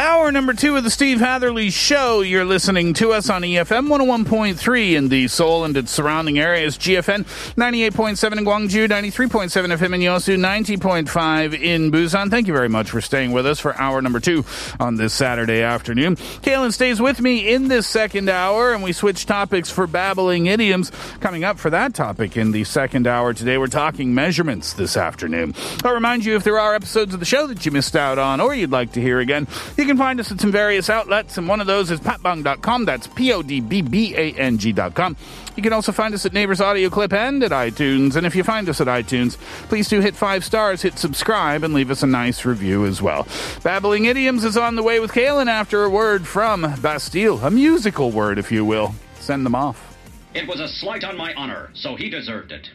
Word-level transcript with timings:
Hour 0.00 0.32
number 0.32 0.54
two 0.54 0.76
of 0.76 0.82
the 0.82 0.88
Steve 0.88 1.20
Hatherly 1.20 1.68
Show. 1.68 2.22
You're 2.22 2.46
listening 2.46 2.94
to 2.94 3.12
us 3.12 3.28
on 3.28 3.42
EFM 3.42 3.88
101.3 3.88 4.94
in 4.94 5.10
the 5.10 5.28
Seoul 5.28 5.66
and 5.66 5.76
its 5.76 5.90
surrounding 5.92 6.38
areas, 6.38 6.78
GFN 6.78 7.24
98.7 7.56 8.38
in 8.38 8.46
Gwangju, 8.46 8.88
93.7 8.88 9.76
FM 9.76 9.94
in 9.94 10.00
Yosu, 10.00 10.38
90.5 10.38 11.60
in 11.60 11.92
Busan. 11.92 12.30
Thank 12.30 12.46
you 12.46 12.54
very 12.54 12.70
much 12.70 12.88
for 12.88 13.02
staying 13.02 13.32
with 13.32 13.44
us 13.44 13.60
for 13.60 13.74
hour 13.74 14.00
number 14.00 14.20
two 14.20 14.42
on 14.80 14.96
this 14.96 15.12
Saturday 15.12 15.60
afternoon. 15.60 16.16
Kaylin 16.16 16.72
stays 16.72 16.98
with 16.98 17.20
me 17.20 17.52
in 17.52 17.68
this 17.68 17.86
second 17.86 18.30
hour, 18.30 18.72
and 18.72 18.82
we 18.82 18.92
switch 18.94 19.26
topics 19.26 19.68
for 19.68 19.86
babbling 19.86 20.46
idioms. 20.46 20.90
Coming 21.20 21.44
up 21.44 21.58
for 21.58 21.68
that 21.68 21.92
topic 21.92 22.38
in 22.38 22.52
the 22.52 22.64
second 22.64 23.06
hour 23.06 23.34
today, 23.34 23.58
we're 23.58 23.66
talking 23.66 24.14
measurements 24.14 24.72
this 24.72 24.96
afternoon. 24.96 25.54
I'll 25.84 25.92
remind 25.92 26.24
you 26.24 26.36
if 26.36 26.44
there 26.44 26.58
are 26.58 26.74
episodes 26.74 27.12
of 27.12 27.20
the 27.20 27.26
show 27.26 27.46
that 27.48 27.66
you 27.66 27.70
missed 27.70 27.96
out 27.96 28.18
on 28.18 28.40
or 28.40 28.54
you'd 28.54 28.70
like 28.70 28.92
to 28.92 29.00
hear 29.02 29.20
again, 29.20 29.46
you 29.76 29.89
can 29.90 29.98
find 29.98 30.20
us 30.20 30.30
at 30.30 30.40
some 30.40 30.52
various 30.52 30.88
outlets, 30.88 31.36
and 31.36 31.48
one 31.48 31.60
of 31.60 31.66
those 31.66 31.90
is 31.90 31.98
podbbang.com. 31.98 32.84
That's 32.84 33.08
P 33.08 33.32
O 33.32 33.42
D 33.42 33.60
B 33.60 33.82
B 33.82 34.14
A 34.14 34.32
N 34.34 34.56
G.com. 34.56 35.16
You 35.56 35.64
can 35.64 35.72
also 35.72 35.90
find 35.90 36.14
us 36.14 36.24
at 36.24 36.32
Naver's 36.32 36.60
Audio 36.60 36.88
Clip 36.90 37.12
and 37.12 37.42
at 37.42 37.50
iTunes. 37.50 38.14
And 38.14 38.24
if 38.24 38.36
you 38.36 38.44
find 38.44 38.68
us 38.68 38.80
at 38.80 38.86
iTunes, 38.86 39.36
please 39.68 39.88
do 39.88 40.00
hit 40.00 40.14
five 40.14 40.44
stars, 40.44 40.82
hit 40.82 40.96
subscribe, 40.96 41.64
and 41.64 41.74
leave 41.74 41.90
us 41.90 42.04
a 42.04 42.06
nice 42.06 42.44
review 42.44 42.86
as 42.86 43.02
well. 43.02 43.26
Babbling 43.64 44.04
Idioms 44.04 44.44
is 44.44 44.56
on 44.56 44.76
the 44.76 44.82
way 44.84 45.00
with 45.00 45.10
Kaylin 45.10 45.48
after 45.48 45.82
a 45.82 45.90
word 45.90 46.24
from 46.24 46.62
Bastille, 46.80 47.44
a 47.44 47.50
musical 47.50 48.12
word, 48.12 48.38
if 48.38 48.52
you 48.52 48.64
will. 48.64 48.94
Send 49.18 49.44
them 49.44 49.56
off. 49.56 49.98
It 50.34 50.46
was 50.46 50.60
a 50.60 50.68
slight 50.68 51.02
on 51.02 51.16
my 51.16 51.34
honor, 51.34 51.70
so 51.74 51.96
he 51.96 52.08
deserved 52.08 52.52
it. 52.52 52.70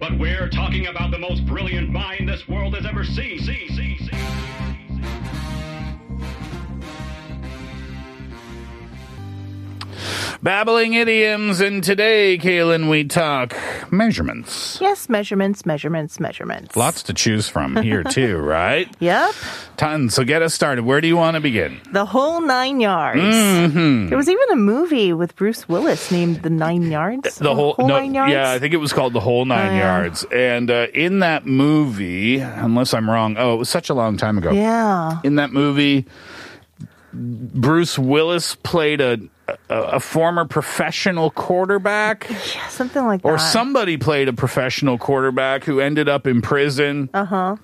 But 0.00 0.18
we're 0.18 0.48
talking 0.48 0.88
about 0.88 1.12
the 1.12 1.20
most 1.20 1.46
brilliant 1.46 1.90
mind 1.90 2.28
this 2.28 2.48
world 2.48 2.74
has 2.74 2.84
ever 2.84 3.04
seen. 3.04 3.38
See, 3.38 3.68
see, 3.68 3.98
see. 3.98 4.33
Babbling 10.44 10.92
Idioms, 10.92 11.60
and 11.62 11.82
today, 11.82 12.36
Kaylin, 12.36 12.90
we 12.90 13.04
talk 13.04 13.56
measurements. 13.90 14.76
Yes, 14.78 15.08
measurements, 15.08 15.64
measurements, 15.64 16.20
measurements. 16.20 16.76
Lots 16.76 17.02
to 17.04 17.14
choose 17.14 17.48
from 17.48 17.76
here, 17.76 18.04
too, 18.10 18.36
right? 18.36 18.86
Yep, 19.00 19.34
Tons. 19.78 20.12
So 20.12 20.22
get 20.22 20.42
us 20.42 20.52
started. 20.52 20.84
Where 20.84 21.00
do 21.00 21.08
you 21.08 21.16
want 21.16 21.36
to 21.36 21.40
begin? 21.40 21.80
the 21.92 22.04
whole 22.04 22.42
nine 22.42 22.78
yards. 22.78 23.22
Mm-hmm. 23.22 24.08
There 24.10 24.18
was 24.18 24.28
even 24.28 24.50
a 24.52 24.56
movie 24.56 25.14
with 25.14 25.34
Bruce 25.34 25.66
Willis 25.66 26.10
named 26.12 26.42
The 26.42 26.50
Nine 26.50 26.90
Yards. 26.90 27.36
The 27.38 27.54
whole, 27.54 27.74
no, 27.78 27.86
nine 27.86 28.12
yards. 28.12 28.32
yeah, 28.34 28.50
I 28.50 28.58
think 28.58 28.74
it 28.74 28.78
was 28.78 28.92
called 28.92 29.14
the 29.14 29.20
whole 29.20 29.46
nine 29.46 29.70
Oh, 29.70 29.74
yeah. 29.76 29.78
yards. 29.98 30.24
And 30.30 30.70
uh, 30.70 30.88
in 30.92 31.20
that 31.20 31.46
movie, 31.46 32.40
unless 32.40 32.92
I'm 32.92 33.08
wrong, 33.08 33.36
oh, 33.38 33.54
it 33.54 33.56
was 33.56 33.70
such 33.70 33.88
a 33.88 33.94
long 33.94 34.18
time 34.18 34.36
ago. 34.36 34.50
Yeah. 34.52 35.20
In 35.24 35.36
that 35.36 35.52
movie, 35.52 36.04
Bruce 37.14 37.98
Willis 37.98 38.56
played 38.56 39.00
a 39.00 39.18
a, 39.48 39.56
a 39.74 40.00
former 40.00 40.44
professional 40.44 41.30
quarterback, 41.30 42.26
Yeah, 42.54 42.68
something 42.68 43.04
like 43.04 43.20
or 43.24 43.36
that. 43.36 43.52
somebody 43.52 43.96
played 43.96 44.28
a 44.28 44.32
professional 44.32 44.98
quarterback 44.98 45.64
who 45.64 45.80
ended 45.80 46.08
up 46.08 46.26
in 46.26 46.42
prison. 46.42 47.10
Uh 47.14 47.24
huh. 47.24 47.56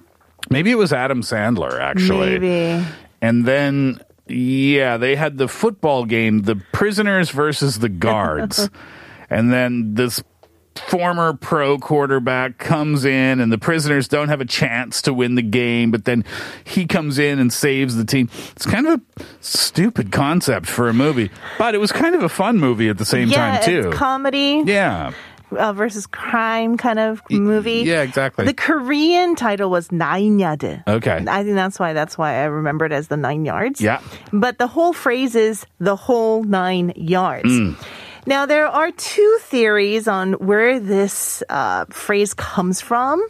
Maybe 0.49 0.71
it 0.71 0.77
was 0.77 0.93
Adam 0.93 1.23
Sandler, 1.23 1.79
actually. 1.81 2.39
Maybe. 2.39 2.87
And 3.23 3.45
then, 3.45 4.01
yeah, 4.27 4.97
they 4.97 5.15
had 5.17 5.37
the 5.39 5.49
football 5.49 6.05
game, 6.07 6.43
the 6.43 6.57
prisoners 6.73 7.31
versus 7.31 7.79
the 7.79 7.89
guards. 7.91 8.71
and 9.31 9.53
then 9.53 9.95
this 9.95 10.23
former 10.77 11.33
pro 11.35 11.79
quarterback 11.79 12.59
comes 12.59 13.05
in 13.05 13.41
and 13.41 13.53
the 13.53 13.59
prisoners 13.59 14.09
don't 14.09 14.29
have 14.29 14.41
a 14.41 14.45
chance 14.45 15.03
to 15.03 15.13
win 15.13 15.35
the 15.35 15.43
game, 15.43 15.91
but 15.91 16.05
then 16.05 16.25
he 16.65 16.87
comes 16.87 17.19
in 17.19 17.39
and 17.39 17.53
saves 17.53 17.97
the 17.97 18.05
team. 18.05 18.29
It's 18.53 18.67
kind 18.67 18.87
of 18.87 19.01
a 19.01 19.25
stupid 19.41 20.13
concept 20.13 20.67
for 20.67 20.89
a 20.89 20.93
movie, 20.93 21.31
but 21.59 21.75
it 21.75 21.79
was 21.79 21.93
kind 21.93 22.15
of 22.15 22.23
a 22.23 22.29
fun 22.29 22.59
movie 22.59 22.89
at 22.89 22.99
the 22.99 23.05
same 23.05 23.29
yeah, 23.29 23.61
time, 23.61 23.65
too. 23.65 23.91
comedy 23.91 24.63
yeah. 24.65 25.13
uh, 25.57 25.73
versus 25.73 26.07
crime 26.07 26.77
kind 26.77 26.99
of 26.99 27.23
movie. 27.31 27.83
Yeah, 27.83 28.03
exactly. 28.03 28.45
The 28.45 28.55
Korean 28.55 29.37
title 29.37 29.71
was 29.71 29.91
Nine 29.93 30.39
Yard. 30.39 30.83
Okay. 30.87 31.25
I 31.29 31.43
think 31.45 31.55
that's 31.55 31.79
why 31.79 31.93
that's 31.93 32.17
why 32.17 32.35
I 32.35 32.45
remember 32.45 32.85
it 32.87 32.93
as 32.93 33.09
the 33.09 33.17
nine 33.17 33.45
yards. 33.45 33.81
Yeah. 33.81 34.01
But 34.33 34.59
the 34.59 34.67
whole 34.67 34.93
phrase 34.93 35.35
is 35.35 35.67
the 35.79 35.97
whole 35.97 36.43
nine 36.45 36.93
yards. 36.97 37.49
Mm. 37.49 37.77
Now 38.27 38.47
there 38.47 38.67
are 38.67 38.91
two 38.93 39.39
theories 39.43 40.07
on 40.07 40.35
where 40.35 40.79
this 40.79 41.43
uh, 41.49 41.87
phrase 41.91 42.35
comes 42.35 42.81
from. 42.81 43.25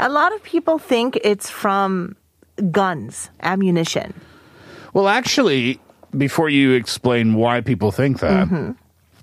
A 0.00 0.08
lot 0.08 0.34
of 0.34 0.42
people 0.42 0.78
think 0.78 1.18
it's 1.24 1.50
from 1.50 2.16
guns, 2.70 3.30
ammunition. 3.42 4.14
Well, 4.94 5.08
actually, 5.08 5.80
before 6.16 6.48
you 6.48 6.72
explain 6.72 7.34
why 7.34 7.60
people 7.60 7.92
think 7.92 8.20
that, 8.20 8.48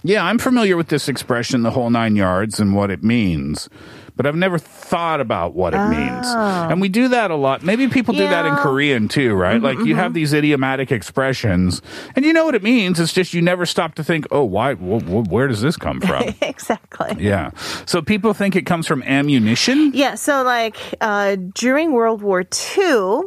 yeah, 0.05 0.23
I'm 0.23 0.37
familiar 0.37 0.77
with 0.77 0.87
this 0.89 1.09
expression, 1.09 1.63
the 1.63 1.71
whole 1.71 1.89
nine 1.89 2.15
yards, 2.15 2.59
and 2.59 2.75
what 2.75 2.91
it 2.91 3.03
means. 3.03 3.69
But 4.15 4.25
I've 4.25 4.35
never 4.35 4.57
thought 4.57 5.19
about 5.19 5.55
what 5.55 5.73
it 5.73 5.89
means. 5.89 6.25
And 6.27 6.79
we 6.79 6.87
do 6.87 7.09
that 7.09 7.31
a 7.31 7.35
lot. 7.35 7.63
Maybe 7.63 7.89
people 7.89 8.13
do 8.13 8.25
that 8.25 8.45
in 8.45 8.55
Korean 8.55 9.09
too, 9.09 9.33
right? 9.33 9.61
like 9.61 9.79
you 9.79 9.95
have 9.95 10.13
these 10.13 10.31
idiomatic 10.31 10.89
expressions, 10.91 11.81
and 12.15 12.23
you 12.23 12.31
know 12.31 12.45
what 12.45 12.55
it 12.55 12.63
means. 12.63 12.97
It's 12.99 13.11
just 13.11 13.33
you 13.33 13.41
never 13.41 13.65
stop 13.65 13.95
to 13.95 14.05
think, 14.05 14.25
oh, 14.31 14.43
why? 14.45 14.75
Wh- 14.75 15.03
wh- 15.03 15.29
where 15.29 15.49
does 15.49 15.59
this 15.59 15.75
come 15.75 15.99
from? 15.99 16.33
exactly. 16.41 17.17
yeah. 17.19 17.49
So 17.85 18.01
people 18.01 18.33
think 18.33 18.55
it 18.55 18.65
comes 18.65 18.87
from 18.87 19.03
ammunition. 19.03 19.91
Yeah, 19.93 20.15
so 20.15 20.43
like 20.43 20.77
uh, 21.01 21.35
during 21.53 21.91
World 21.91 22.21
War 22.21 22.45
II, 22.77 23.19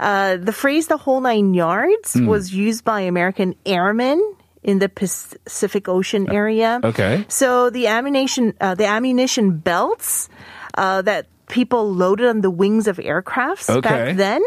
uh, 0.00 0.38
the 0.38 0.52
phrase 0.54 0.86
"the 0.86 0.96
whole 0.96 1.20
nine 1.20 1.52
yards" 1.52 2.14
Hmm. 2.14 2.26
was 2.26 2.54
used 2.54 2.84
by 2.84 3.02
American 3.02 3.54
airmen 3.66 4.18
in 4.62 4.78
the 4.78 4.88
Pacific 4.88 5.88
Ocean 5.88 6.30
area. 6.30 6.80
Okay. 6.82 7.24
So 7.28 7.70
the 7.70 7.88
ammunition, 7.88 8.54
uh, 8.60 8.74
the 8.74 8.86
ammunition 8.86 9.58
belts 9.58 10.28
uh, 10.78 11.02
that 11.02 11.26
people 11.48 11.92
loaded 11.92 12.26
on 12.28 12.40
the 12.40 12.50
wings 12.50 12.86
of 12.86 12.96
aircrafts 12.98 13.68
Okay. 13.68 13.88
back 13.88 14.16
then 14.16 14.42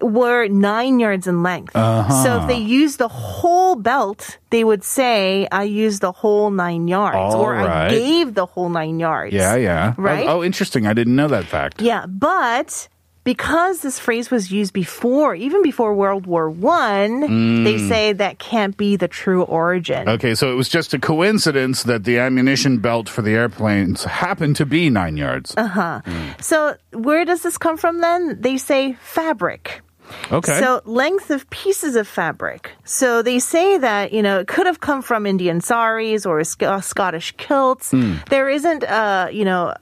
were 0.00 0.48
nine 0.48 0.98
yards 0.98 1.26
in 1.26 1.42
length. 1.42 1.76
Uh-huh. 1.76 2.24
So 2.24 2.40
if 2.42 2.48
they 2.48 2.58
used 2.58 2.98
the 2.98 3.08
whole 3.08 3.76
belt, 3.76 4.38
they 4.50 4.64
would 4.64 4.82
say, 4.82 5.46
"I 5.52 5.62
used 5.62 6.00
the 6.02 6.10
whole 6.10 6.50
nine 6.50 6.88
yards," 6.88 7.34
All 7.34 7.42
or 7.42 7.54
right. 7.54 7.86
"I 7.86 7.90
gave 7.90 8.34
the 8.34 8.46
whole 8.46 8.68
nine 8.68 8.98
yards." 8.98 9.32
Yeah, 9.34 9.54
yeah. 9.54 9.94
Right? 9.96 10.26
Oh, 10.26 10.38
oh, 10.38 10.42
interesting. 10.42 10.86
I 10.86 10.92
didn't 10.92 11.14
know 11.14 11.28
that 11.28 11.44
fact. 11.44 11.80
Yeah, 11.82 12.06
but 12.06 12.88
because 13.24 13.80
this 13.80 13.98
phrase 13.98 14.30
was 14.30 14.50
used 14.50 14.72
before, 14.72 15.34
even 15.34 15.62
before 15.62 15.94
World 15.94 16.26
War 16.26 16.50
One, 16.50 17.64
they 17.64 17.78
say 17.78 18.12
that 18.12 18.38
can't 18.38 18.76
be 18.76 18.96
the 18.96 19.08
true 19.08 19.42
origin. 19.42 20.08
Okay, 20.08 20.34
so 20.34 20.50
it 20.52 20.54
was 20.54 20.68
just 20.68 20.92
a 20.94 20.98
coincidence 20.98 21.84
that 21.84 22.04
the 22.04 22.18
ammunition 22.18 22.78
belt 22.78 23.08
for 23.08 23.22
the 23.22 23.32
airplanes 23.32 24.04
happened 24.04 24.56
to 24.56 24.66
be 24.66 24.90
nine 24.90 25.16
yards. 25.16 25.54
Uh 25.56 25.66
huh. 25.66 26.00
So 26.40 26.76
where 26.92 27.24
does 27.24 27.42
this 27.42 27.58
come 27.58 27.76
from 27.76 28.00
then? 28.00 28.40
They 28.40 28.56
say 28.56 28.94
fabric. 28.94 29.82
Okay. 30.30 30.60
So 30.60 30.82
length 30.84 31.30
of 31.30 31.48
pieces 31.50 31.96
of 31.96 32.06
fabric. 32.08 32.72
So 32.84 33.22
they 33.22 33.38
say 33.38 33.78
that, 33.78 34.12
you 34.12 34.22
know, 34.22 34.40
it 34.40 34.48
could 34.48 34.66
have 34.66 34.80
come 34.80 35.00
from 35.00 35.26
Indian 35.26 35.60
saris 35.60 36.26
or 36.26 36.40
uh, 36.40 36.80
Scottish 36.80 37.34
kilts. 37.36 37.92
Hmm. 37.92 38.16
There 38.28 38.48
isn't 38.48 38.82
a, 38.82 39.30
you 39.32 39.44
know, 39.44 39.74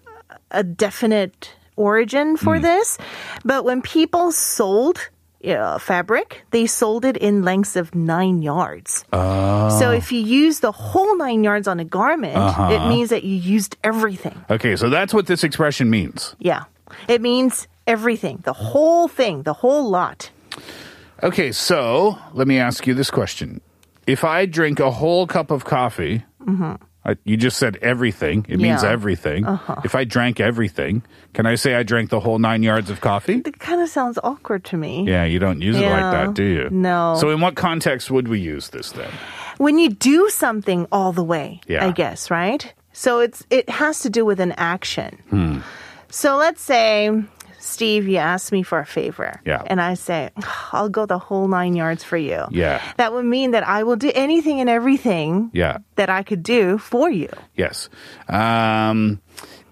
a 0.50 0.62
definite 0.62 1.52
origin 1.81 2.37
for 2.37 2.56
Hmm. 2.56 2.62
this. 2.69 2.99
But 3.44 3.65
when 3.65 3.81
people 3.82 4.32
sold 4.32 4.99
uh, 5.41 5.79
fabric, 5.79 6.44
they 6.53 6.67
sold 6.69 7.03
it 7.09 7.17
in 7.17 7.43
lengths 7.43 7.75
of 7.75 7.94
nine 7.94 8.43
yards. 8.44 9.05
Oh. 9.12 9.71
So 9.81 9.91
if 9.91 10.12
you 10.12 10.21
use 10.21 10.61
the 10.61 10.71
whole 10.73 11.17
nine 11.17 11.41
yards 11.43 11.67
on 11.67 11.81
a 11.81 11.85
garment, 11.88 12.37
Uh-huh. 12.37 12.69
it 12.77 12.82
means 12.93 13.09
that 13.09 13.25
you 13.25 13.37
used 13.56 13.77
everything. 13.82 14.37
Okay, 14.50 14.77
so 14.77 14.91
that's 14.91 15.15
what 15.17 15.25
this 15.27 15.43
expression 15.43 15.88
means. 15.88 16.37
Yeah. 16.38 16.65
It 17.09 17.23
means 17.23 17.69
everything, 17.87 18.41
the 18.44 18.53
whole 18.53 19.09
thing, 19.09 19.44
the 19.44 19.55
whole 19.65 19.88
lot. 19.88 20.31
Okay, 21.23 21.53
so 21.53 22.19
let 22.37 22.47
me 22.47 22.61
ask 22.61 22.87
you 22.87 22.93
this 22.94 23.11
question. 23.11 23.61
If 24.06 24.25
I 24.25 24.44
drink 24.47 24.79
a 24.81 24.91
whole 24.91 25.27
cup 25.27 25.50
of 25.50 25.65
coffee, 25.65 26.25
I, 27.10 27.16
you 27.24 27.36
just 27.36 27.56
said 27.58 27.76
everything. 27.82 28.46
It 28.48 28.58
means. 28.58 28.82
Yeah. 28.82 28.90
everything. 28.90 29.44
Uh-huh. 29.46 29.80
If 29.84 29.94
I 29.94 30.04
drank 30.04 30.40
everything, 30.40 31.02
can 31.34 31.46
I 31.46 31.56
say 31.56 31.74
I 31.74 31.82
drank 31.82 32.10
the 32.10 32.20
whole 32.20 32.38
nine 32.38 32.62
yards 32.62 32.88
of 32.90 33.00
coffee? 33.00 33.42
It 33.44 33.58
kind 33.58 33.80
of 33.80 33.88
sounds 33.88 34.18
awkward 34.22 34.64
to 34.66 34.76
me. 34.76 35.04
Yeah, 35.06 35.24
you 35.24 35.38
don't 35.38 35.60
use 35.60 35.76
it 35.76 35.80
like 35.82 35.90
Yeah. 35.90 36.10
that, 36.26 36.34
do 36.34 36.44
you? 36.44 36.68
No. 36.70 37.16
So, 37.20 37.30
in 37.30 37.40
what 37.40 37.54
context 37.56 38.10
would 38.10 38.28
we 38.28 38.40
use 38.40 38.70
this 38.70 38.92
then? 38.92 39.10
When 39.58 39.78
you 39.78 39.90
do 39.90 40.28
something 40.30 40.86
all 40.90 41.12
the 41.12 41.24
way, 41.24 41.60
Yeah. 41.66 41.84
I 41.86 41.90
guess, 41.92 42.30
right? 42.30 42.72
So 42.92 43.20
it's 43.20 43.44
it 43.50 43.68
has 43.68 44.00
to 44.00 44.10
do 44.10 44.24
with 44.24 44.40
an 44.40 44.52
action. 44.52 45.18
Hmm. 45.30 45.58
So 46.10 46.36
let's 46.36 46.62
say, 46.62 47.10
Steve, 47.70 48.08
you 48.08 48.17
ask 48.19 48.52
me 48.52 48.62
for 48.62 48.78
a 48.78 48.84
favor. 48.87 49.40
Yeah. 49.46 49.62
And 49.67 49.81
I 49.81 49.94
say, 49.94 50.31
I'll 50.72 50.88
go 50.88 51.06
the 51.06 51.19
whole 51.19 51.49
nine 51.49 51.75
yards 51.75 52.02
for 52.05 52.17
you. 52.17 52.44
Yeah. 52.50 52.82
That 52.96 53.12
would 53.12 53.25
mean 53.25 53.52
that 53.52 53.67
I 53.67 53.84
will 53.84 53.96
do 53.96 54.11
anything 54.14 54.61
and 54.61 54.69
everything 54.69 55.50
Yeah. 55.52 55.78
that 55.96 56.11
I 56.11 56.22
could 56.22 56.43
do 56.43 56.78
for 56.78 57.08
you. 57.11 57.28
Yes. 57.56 57.88
Um, 58.28 59.20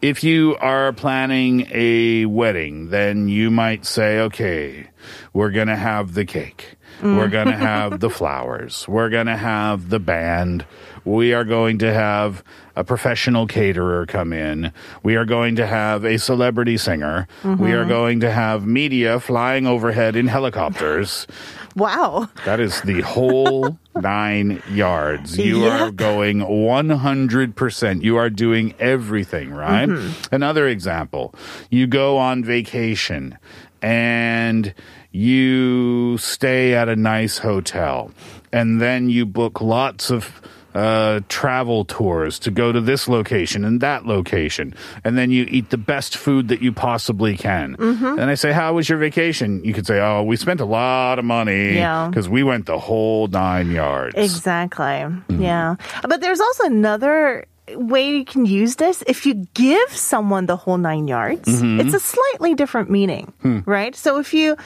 if 0.00 0.23
you 0.23 0.56
are 0.61 0.93
planning 0.93 1.67
a 1.73 2.25
wedding, 2.27 2.91
then 2.91 3.29
you 3.29 3.50
might 3.50 3.85
say, 3.85 4.21
okay, 4.21 4.89
we're 5.33 5.50
going 5.50 5.69
to 5.69 5.77
have 5.77 6.15
the 6.15 6.25
cake. 6.25 6.77
We're 7.03 7.29
going 7.29 7.47
to 7.56 7.56
have 7.56 8.00
the 8.00 8.11
flowers. 8.11 8.87
We're 8.89 9.09
going 9.11 9.27
to 9.27 9.37
have 9.37 9.89
the 9.89 10.00
band. 10.00 10.65
We 11.09 11.33
are 11.33 11.45
going 11.45 11.79
to 11.79 11.93
have 11.93 12.45
a 12.77 12.85
professional 12.85 13.47
caterer 13.47 14.05
come 14.05 14.35
in. 14.35 14.73
We 15.03 15.17
are 15.17 15.25
going 15.25 15.57
to 15.57 15.67
have 15.67 16.05
a 16.05 16.19
celebrity 16.19 16.77
singer. 16.77 17.27
We 17.43 17.73
are 17.73 17.81
mm-hmm. 17.81 17.89
going 17.89 18.21
to 18.21 18.31
have 18.31 18.67
media 18.67 19.19
flying 19.19 19.67
overhead 19.67 20.17
in 20.17 20.27
helicopters. 20.29 21.27
Wow. 21.77 22.29
That 22.45 22.59
is 22.59 22.81
the 22.81 23.03
whole 23.03 23.79
nine 23.95 24.61
yards. 24.69 25.39
You 25.39 25.67
are 25.67 25.93
going 25.93 26.39
100%. 26.39 28.03
You 28.03 28.17
are 28.17 28.31
doing 28.31 28.75
everything, 28.81 29.53
right? 29.53 29.89
Mm-hmm. 29.89 30.35
Another 30.35 30.67
example 30.67 31.37
you 31.71 31.87
go 31.87 32.19
on 32.19 32.43
vacation 32.43 33.39
and 33.81 34.75
you 35.13 36.19
stay 36.19 36.75
at 36.75 36.89
a 36.89 36.97
nice 36.97 37.39
hotel 37.39 38.11
and 38.53 38.81
then 38.81 39.09
you 39.09 39.25
book 39.25 39.61
lots 39.61 40.11
of 40.11 40.41
uh, 40.79 41.21
travel 41.29 41.85
tours 41.85 42.39
to 42.39 42.51
go 42.53 42.71
to 42.71 42.81
this 42.81 43.09
location 43.09 43.65
and 43.65 43.81
that 43.81 44.07
location. 44.07 44.75
And 45.03 45.19
then 45.19 45.31
you 45.31 45.45
eat 45.49 45.71
the 45.71 45.77
best 45.77 46.17
food 46.17 46.49
that 46.49 46.63
you 46.63 46.73
possibly 46.73 47.37
can. 47.37 47.77
Mm-hmm. 47.77 48.19
And 48.21 48.31
I 48.31 48.35
say, 48.35 48.53
How 48.53 48.75
was 48.75 48.89
your 48.89 48.99
vacation? 48.99 49.65
You 49.65 49.75
could 49.75 49.87
say, 49.87 49.99
Oh, 50.01 50.23
we 50.23 50.37
spent 50.37 50.61
a 50.61 50.65
lot 50.65 51.19
of 51.19 51.25
money 51.25 51.75
Yeah. 51.75 52.07
because 52.09 52.29
we 52.29 52.43
went 52.45 52.67
the 52.67 52.79
whole 52.79 53.27
nine 53.27 53.73
yards. 53.73 54.15
Exactly. 54.17 54.85
Mm-hmm. 54.85 55.43
Yeah. 55.43 55.75
But 56.07 56.21
there's 56.21 56.41
also 56.41 56.65
another 56.65 57.45
way 57.76 58.11
you 58.11 58.25
can 58.25 58.47
use 58.47 58.76
this. 58.76 59.03
If 59.06 59.26
you 59.26 59.35
give 59.55 59.91
someone 59.93 60.47
the 60.47 60.56
whole 60.56 60.79
nine 60.79 61.09
yards, 61.09 61.49
Mm-hmm. 61.49 61.81
it's 61.81 61.94
a 61.94 62.00
slightly 62.00 62.55
different 62.55 62.91
meaning, 62.91 63.32
Hmm. 63.43 63.61
right? 63.67 63.94
So 63.97 64.19
if 64.19 64.32
you 64.35 64.56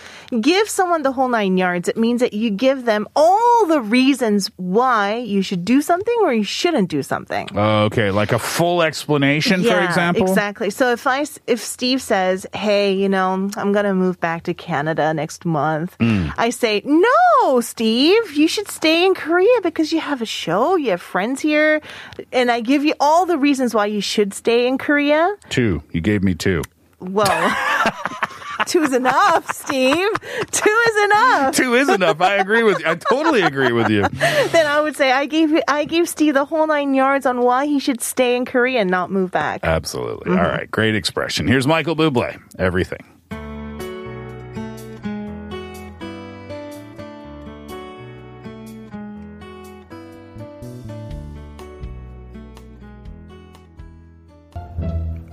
give 0.40 0.68
someone 0.68 1.02
the 1.02 1.12
whole 1.12 1.28
nine 1.28 1.56
yards, 1.56 1.88
it 1.88 1.96
means 1.96 2.20
that 2.20 2.32
you 2.32 2.50
give 2.50 2.84
them 2.84 3.08
all 3.16 3.66
the 3.66 3.80
reasons 3.80 4.50
why 4.56 5.16
you 5.16 5.42
should 5.42 5.64
do 5.64 5.80
something 5.82 6.14
or 6.22 6.32
you 6.32 6.44
shouldn't 6.44 6.88
do 6.88 7.02
something. 7.02 7.48
Okay, 7.56 8.10
like 8.10 8.32
a 8.32 8.38
full 8.38 8.82
explanation, 8.82 9.62
for 9.64 9.78
example? 9.80 10.22
Exactly. 10.26 10.70
So 10.70 10.92
if 10.92 11.06
I 11.06 11.24
if 11.46 11.60
Steve 11.60 12.00
says, 12.02 12.46
"Hey, 12.54 12.92
you 12.94 13.08
know, 13.08 13.32
I'm 13.56 13.72
going 13.72 13.84
to 13.86 13.94
move 13.94 14.18
back 14.20 14.42
to 14.44 14.54
Canada 14.54 15.12
next 15.14 15.44
month." 15.44 15.96
Mm. 15.98 16.32
I 16.38 16.50
say, 16.50 16.82
"No, 16.84 17.60
Steve, 17.60 18.32
you 18.34 18.48
should 18.48 18.68
stay 18.68 19.04
in 19.06 19.14
Korea 19.14 19.60
because 19.62 19.92
you 19.92 20.00
have 20.00 20.22
a 20.22 20.26
show, 20.26 20.76
you 20.76 20.90
have 20.90 21.02
friends 21.02 21.40
here." 21.40 21.80
And 22.32 22.50
I 22.50 22.60
give 22.60 22.84
you 22.84 22.91
all 23.00 23.26
the 23.26 23.38
reasons 23.38 23.74
why 23.74 23.86
you 23.86 24.00
should 24.00 24.34
stay 24.34 24.66
in 24.66 24.78
Korea. 24.78 25.34
Two. 25.48 25.82
You 25.92 26.00
gave 26.00 26.22
me 26.22 26.34
two. 26.34 26.62
Well, 27.00 27.26
two 28.66 28.82
is 28.82 28.92
enough, 28.92 29.50
Steve. 29.52 30.08
Two 30.50 30.78
is 30.88 31.04
enough. 31.04 31.56
Two 31.56 31.74
is 31.74 31.88
enough. 31.88 32.20
I 32.20 32.36
agree 32.36 32.62
with 32.62 32.78
you. 32.78 32.86
I 32.86 32.94
totally 32.94 33.42
agree 33.42 33.72
with 33.72 33.90
you. 33.90 34.06
Then 34.08 34.66
I 34.66 34.80
would 34.80 34.94
say 34.96 35.10
I 35.12 35.26
gave 35.26 35.52
I 35.66 35.84
gave 35.84 36.08
Steve 36.08 36.34
the 36.34 36.44
whole 36.44 36.66
nine 36.66 36.94
yards 36.94 37.26
on 37.26 37.40
why 37.40 37.66
he 37.66 37.78
should 37.80 38.00
stay 38.00 38.36
in 38.36 38.44
Korea 38.44 38.80
and 38.80 38.90
not 38.90 39.10
move 39.10 39.30
back. 39.32 39.60
Absolutely. 39.64 40.30
Mm-hmm. 40.30 40.38
All 40.38 40.46
right, 40.48 40.70
great 40.70 40.94
expression. 40.94 41.48
Here's 41.48 41.66
Michael 41.66 41.96
Bublé. 41.96 42.40
Everything. 42.58 43.04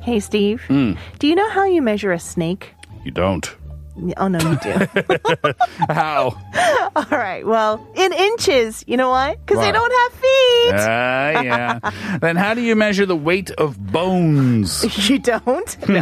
Hey, 0.10 0.20
Steve. 0.20 0.64
Hmm. 0.64 0.94
Do 1.20 1.28
you 1.28 1.36
know 1.36 1.48
how 1.52 1.66
you 1.66 1.84
measure 1.84 2.12
a 2.12 2.18
snake? 2.18 2.74
You 3.06 3.12
don't. 3.12 3.48
Oh 4.18 4.28
no, 4.28 4.40
you 4.40 4.58
do. 4.58 4.88
How? 5.88 6.36
All 6.96 7.06
right. 7.12 7.46
Well, 7.46 7.86
in 7.94 8.12
inches. 8.12 8.84
You 8.88 8.98
know 8.98 9.12
why? 9.12 9.36
Because 9.36 9.60
they 9.60 9.72
don't 9.72 9.92
have 9.92 10.12
feet. 10.14 10.74
Ah, 10.74 11.42
yeah. 11.42 12.18
then 12.22 12.38
how 12.38 12.56
do 12.56 12.62
you 12.62 12.76
measure 12.76 13.06
the 13.06 13.16
weight 13.16 13.52
of 13.52 13.78
bones? 13.92 14.84
You 15.08 15.20
don't? 15.20 15.88
No. 15.88 16.02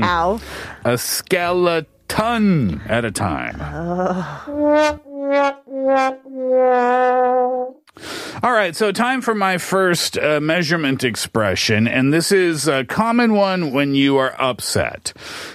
How? 0.00 0.40
A 0.84 0.96
skeleton 0.96 2.80
at 2.88 3.04
a 3.04 3.10
time. 3.10 3.60
All 8.42 8.52
right, 8.52 8.74
so 8.74 8.90
time 8.92 9.20
for 9.20 9.34
my 9.34 9.58
first 9.58 10.18
uh, 10.18 10.40
measurement 10.40 11.04
expression, 11.04 11.86
and 11.86 12.12
this 12.12 12.32
is 12.32 12.66
a 12.66 12.84
common 12.84 13.34
one 13.34 13.72
when 13.72 13.94
you 13.94 14.16
are 14.16 14.34
upset. 14.40 15.12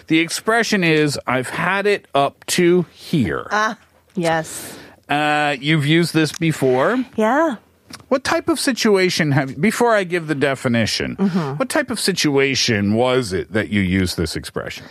The 0.08 0.20
expression 0.20 0.84
is, 0.84 1.20
I've 1.28 1.50
had 1.50 1.86
it 1.86 2.08
up 2.16 2.46
to 2.48 2.84
here. 2.94 3.48
Ah, 3.52 3.78
yes. 4.16 4.78
Uh, 5.10 5.58
you've 5.60 5.86
used 5.86 6.14
this 6.14 6.32
before. 6.32 7.04
Yeah. 7.16 7.58
What 8.08 8.24
type 8.24 8.48
of 8.48 8.60
situation 8.60 9.32
have, 9.34 9.60
before 9.60 9.94
I 9.94 10.04
give 10.04 10.28
the 10.28 10.36
definition, 10.36 11.16
what 11.58 11.70
type 11.70 11.90
of 11.90 12.00
situation 12.00 12.94
was 12.94 13.34
it 13.34 13.52
that 13.52 13.70
you 13.70 13.82
used 13.82 14.16
this 14.16 14.36
expression? 14.36 14.86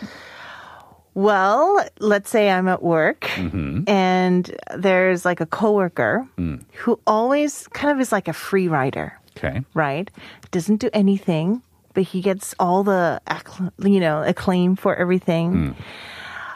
Well, 1.15 1.85
let's 1.99 2.29
say 2.29 2.49
I'm 2.49 2.67
at 2.67 2.81
work 2.83 3.21
Mm-hmm. 3.35 3.89
and 3.89 4.55
there's 4.75 5.25
like 5.25 5.41
a 5.41 5.45
coworker 5.45 6.27
Mm. 6.37 6.63
who 6.85 6.99
always 7.07 7.67
kind 7.69 7.91
of 7.91 7.99
is 7.99 8.11
like 8.11 8.27
a 8.27 8.33
free 8.33 8.67
rider, 8.67 9.13
Okay. 9.37 9.63
right? 9.73 10.09
Doesn't 10.51 10.77
do 10.77 10.89
anything, 10.93 11.61
but 11.93 12.03
he 12.03 12.21
gets 12.21 12.53
all 12.59 12.83
the 12.83 13.19
you 13.79 13.99
know 13.99 14.21
acclaim 14.23 14.75
for 14.75 14.95
everything. 14.95 15.75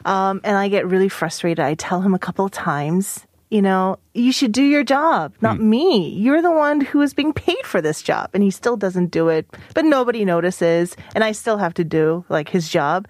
Um, 0.05 0.41
and 0.43 0.57
I 0.57 0.67
get 0.69 0.85
really 0.87 1.09
frustrated. 1.09 1.59
I 1.63 1.75
tell 1.75 2.01
him 2.01 2.13
a 2.13 2.19
couple 2.19 2.45
of 2.45 2.51
times, 2.51 3.25
you 3.53 3.61
know, 3.61 3.99
you 4.15 4.31
should 4.31 4.51
do 4.51 4.63
your 4.63 4.83
job, 4.83 5.35
not 5.39 5.57
hmm. 5.57 5.69
me. 5.69 6.09
You're 6.09 6.41
the 6.41 6.51
one 6.51 6.81
who 6.81 7.01
is 7.01 7.13
being 7.13 7.33
paid 7.33 7.63
for 7.65 7.81
this 7.81 8.01
job. 8.01 8.31
And 8.33 8.41
he 8.41 8.49
still 8.49 8.75
doesn't 8.75 9.11
do 9.11 9.29
it, 9.29 9.45
but 9.75 9.85
nobody 9.85 10.25
notices. 10.25 10.97
And 11.13 11.23
I 11.23 11.33
still 11.33 11.59
have 11.59 11.75
to 11.75 11.83
do 11.83 12.25
like 12.29 12.49
his 12.49 12.67
job. 12.67 13.07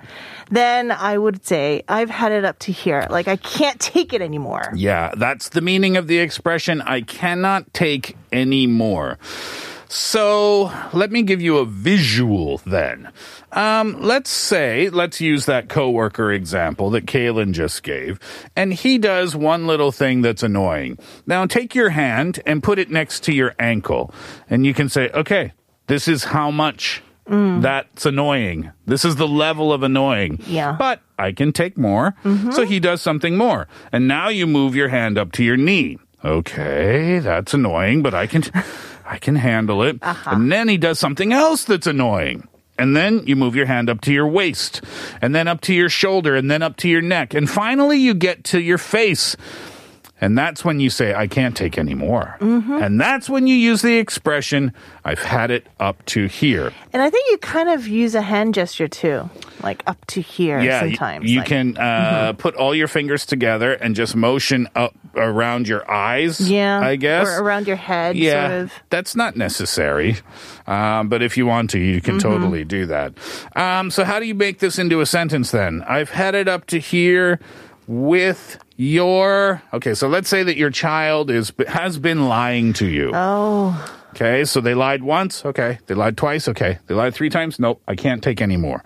Then 0.51 0.91
I 0.91 1.17
would 1.17 1.45
say, 1.45 1.83
I've 1.87 2.09
had 2.09 2.33
it 2.33 2.43
up 2.43 2.59
to 2.59 2.73
here. 2.73 3.07
Like 3.09 3.29
I 3.29 3.37
can't 3.37 3.79
take 3.79 4.11
it 4.11 4.21
anymore. 4.21 4.73
Yeah, 4.75 5.13
that's 5.15 5.47
the 5.47 5.61
meaning 5.61 5.95
of 5.95 6.07
the 6.07 6.19
expression. 6.19 6.81
I 6.81 7.01
cannot 7.01 7.73
take 7.73 8.17
any 8.33 8.67
more. 8.67 9.17
So 9.87 10.71
let 10.93 11.11
me 11.11 11.21
give 11.21 11.41
you 11.41 11.57
a 11.57 11.65
visual 11.65 12.59
then. 12.65 13.11
Um, 13.51 14.01
let's 14.01 14.29
say, 14.31 14.89
let's 14.89 15.21
use 15.21 15.45
that 15.45 15.69
coworker 15.69 16.31
example 16.31 16.89
that 16.91 17.05
Kaylin 17.05 17.51
just 17.53 17.83
gave, 17.83 18.19
and 18.55 18.73
he 18.73 18.97
does 18.97 19.35
one 19.35 19.67
little 19.67 19.91
thing 19.91 20.21
that's 20.21 20.41
annoying. 20.41 20.97
Now 21.27 21.45
take 21.45 21.75
your 21.75 21.89
hand 21.89 22.41
and 22.45 22.63
put 22.63 22.79
it 22.79 22.89
next 22.89 23.23
to 23.25 23.33
your 23.33 23.53
ankle, 23.59 24.13
and 24.49 24.65
you 24.65 24.73
can 24.73 24.89
say, 24.89 25.09
okay, 25.09 25.53
this 25.87 26.07
is 26.07 26.23
how 26.23 26.49
much 26.49 27.03
that's 27.25 28.05
annoying. 28.05 28.71
This 28.85 29.05
is 29.05 29.15
the 29.15 29.27
level 29.27 29.71
of 29.71 29.81
annoying. 29.81 30.41
Yeah. 30.45 30.75
But 30.77 30.99
I 31.17 31.31
can 31.31 31.53
take 31.53 31.77
more. 31.77 32.15
So 32.51 32.65
he 32.65 32.81
does 32.81 33.01
something 33.01 33.37
more. 33.37 33.69
And 33.93 34.09
now 34.09 34.27
you 34.27 34.45
move 34.45 34.75
your 34.75 34.89
hand 34.89 35.17
up 35.17 35.31
to 35.33 35.43
your 35.43 35.55
knee. 35.55 35.99
Okay, 36.25 37.19
that's 37.19 37.53
annoying, 37.53 38.01
but 38.01 38.13
I 38.13 38.27
can 38.27 38.43
I 39.05 39.17
can 39.17 39.35
handle 39.35 39.83
it. 39.83 39.99
Uh-huh. 40.01 40.31
And 40.31 40.51
then 40.51 40.67
he 40.67 40.77
does 40.77 40.99
something 40.99 41.33
else 41.33 41.63
that's 41.63 41.87
annoying. 41.87 42.47
And 42.77 42.95
then 42.95 43.25
you 43.27 43.35
move 43.35 43.55
your 43.55 43.67
hand 43.67 43.89
up 43.89 44.01
to 44.01 44.11
your 44.11 44.27
waist, 44.27 44.81
and 45.21 45.35
then 45.35 45.47
up 45.47 45.61
to 45.61 45.73
your 45.73 45.89
shoulder, 45.89 46.35
and 46.35 46.49
then 46.49 46.63
up 46.63 46.75
to 46.77 46.89
your 46.89 47.01
neck. 47.01 47.35
And 47.35 47.47
finally, 47.47 47.99
you 47.99 48.15
get 48.15 48.43
to 48.45 48.59
your 48.59 48.79
face. 48.79 49.37
And 50.23 50.37
that's 50.37 50.63
when 50.63 50.79
you 50.79 50.89
say, 50.89 51.13
I 51.13 51.27
can't 51.27 51.55
take 51.57 51.77
any 51.77 51.95
more. 51.95 52.37
And 52.39 52.99
that's 53.01 53.29
when 53.29 53.45
you 53.45 53.55
use 53.55 53.81
the 53.81 53.97
expression, 53.97 54.71
I've 55.03 55.19
had 55.19 55.51
it 55.51 55.67
up 55.81 56.03
to 56.07 56.27
here. 56.27 56.71
And 56.93 57.01
I 57.01 57.09
think 57.09 57.29
you 57.31 57.37
kind 57.39 57.67
of 57.67 57.87
use 57.87 58.15
a 58.15 58.21
hand 58.21 58.53
gesture 58.53 58.87
too, 58.87 59.29
like 59.61 59.83
up 59.85 59.97
to 60.07 60.21
here 60.21 60.61
yeah, 60.61 60.79
sometimes. 60.79 61.29
you 61.29 61.39
like- 61.39 61.47
can 61.47 61.77
uh, 61.77 62.31
put 62.37 62.55
all 62.55 62.73
your 62.73 62.87
fingers 62.87 63.25
together 63.25 63.73
and 63.73 63.95
just 63.95 64.15
motion 64.15 64.69
up 64.75 64.93
around 65.15 65.67
your 65.67 65.83
eyes. 65.91 66.39
yeah, 66.49 66.79
I 66.79 66.95
guess. 66.95 67.27
or 67.27 67.43
around 67.43 67.67
your 67.67 67.75
head, 67.75 68.15
yeah, 68.15 68.47
sort 68.47 68.61
of. 68.61 68.73
that's 68.89 69.15
not 69.17 69.35
necessary. 69.35 70.15
Um, 70.67 71.09
but 71.09 71.21
if 71.21 71.35
you 71.35 71.45
want 71.45 71.69
to, 71.71 71.79
you 71.79 71.99
can 71.99 72.13
Mm-hmm. 72.17 72.29
totally 72.29 72.63
do 72.63 72.85
that. 72.85 73.11
Um, 73.57 73.91
so, 73.91 74.05
how 74.05 74.19
do 74.19 74.25
you 74.25 74.35
make 74.35 74.59
this 74.59 74.79
into 74.79 75.01
a 75.01 75.05
sentence 75.05 75.51
then? 75.51 75.83
I've 75.87 76.11
had 76.11 76.33
it 76.33 76.47
up 76.47 76.65
to 76.67 76.79
here 76.79 77.39
with 77.87 78.57
your. 78.77 79.61
Okay, 79.73 79.93
so 79.93 80.07
let's 80.07 80.29
say 80.29 80.43
that 80.43 80.57
your 80.57 80.69
child 80.69 81.29
is 81.29 81.51
has 81.67 81.97
been 81.99 82.27
lying 82.27 82.73
to 82.73 82.87
you. 82.87 83.11
Oh, 83.13 83.73
Okay, 84.15 84.45
so 84.45 84.61
they 84.61 84.75
lied 84.75 85.01
once. 85.01 85.43
Okay, 85.43 85.79
they 85.87 85.95
lied 85.95 86.17
twice. 86.17 86.47
Okay, 86.47 86.77
they 86.85 86.93
lied 86.93 87.15
three 87.15 87.29
times. 87.31 87.57
Nope, 87.59 87.81
I 87.87 87.95
can't 87.95 88.21
take 88.21 88.41
any 88.41 88.57
more. 88.57 88.83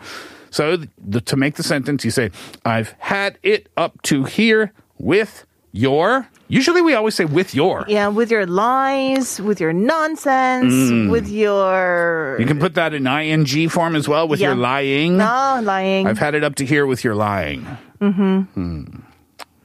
So 0.51 0.77
the, 1.05 1.19
to 1.21 1.35
make 1.35 1.55
the 1.55 1.63
sentence, 1.63 2.05
you 2.05 2.11
say, 2.11 2.31
"I've 2.63 2.95
had 2.99 3.37
it 3.43 3.67
up 3.75 4.01
to 4.03 4.23
here 4.23 4.71
with 4.97 5.45
your." 5.73 6.29
Usually, 6.47 6.81
we 6.81 6.93
always 6.93 7.13
say 7.13 7.25
"with 7.25 7.53
your." 7.53 7.83
yeah, 7.89 8.07
with 8.07 8.31
your 8.31 8.45
lies, 8.45 9.41
with 9.41 9.59
your 9.59 9.73
nonsense, 9.73 11.11
with 11.11 11.27
your 11.27 12.35
Mm. 12.37 12.39
You 12.39 12.45
can 12.45 12.59
put 12.59 12.75
that 12.75 12.93
in 12.93 13.05
ing 13.05 13.67
form 13.67 13.97
as 13.97 14.07
well 14.07 14.29
with 14.29 14.39
Yeah. 14.39 14.47
your 14.49 14.55
lying. 14.55 15.17
no 15.17 15.59
lying. 15.61 16.07
I've 16.07 16.19
had 16.19 16.35
it 16.35 16.43
up 16.45 16.55
to 16.55 16.65
here 16.65 16.85
with 16.85 17.03
your 17.03 17.15
lying. 17.15 17.65
Mm-hmm. 17.99 19.01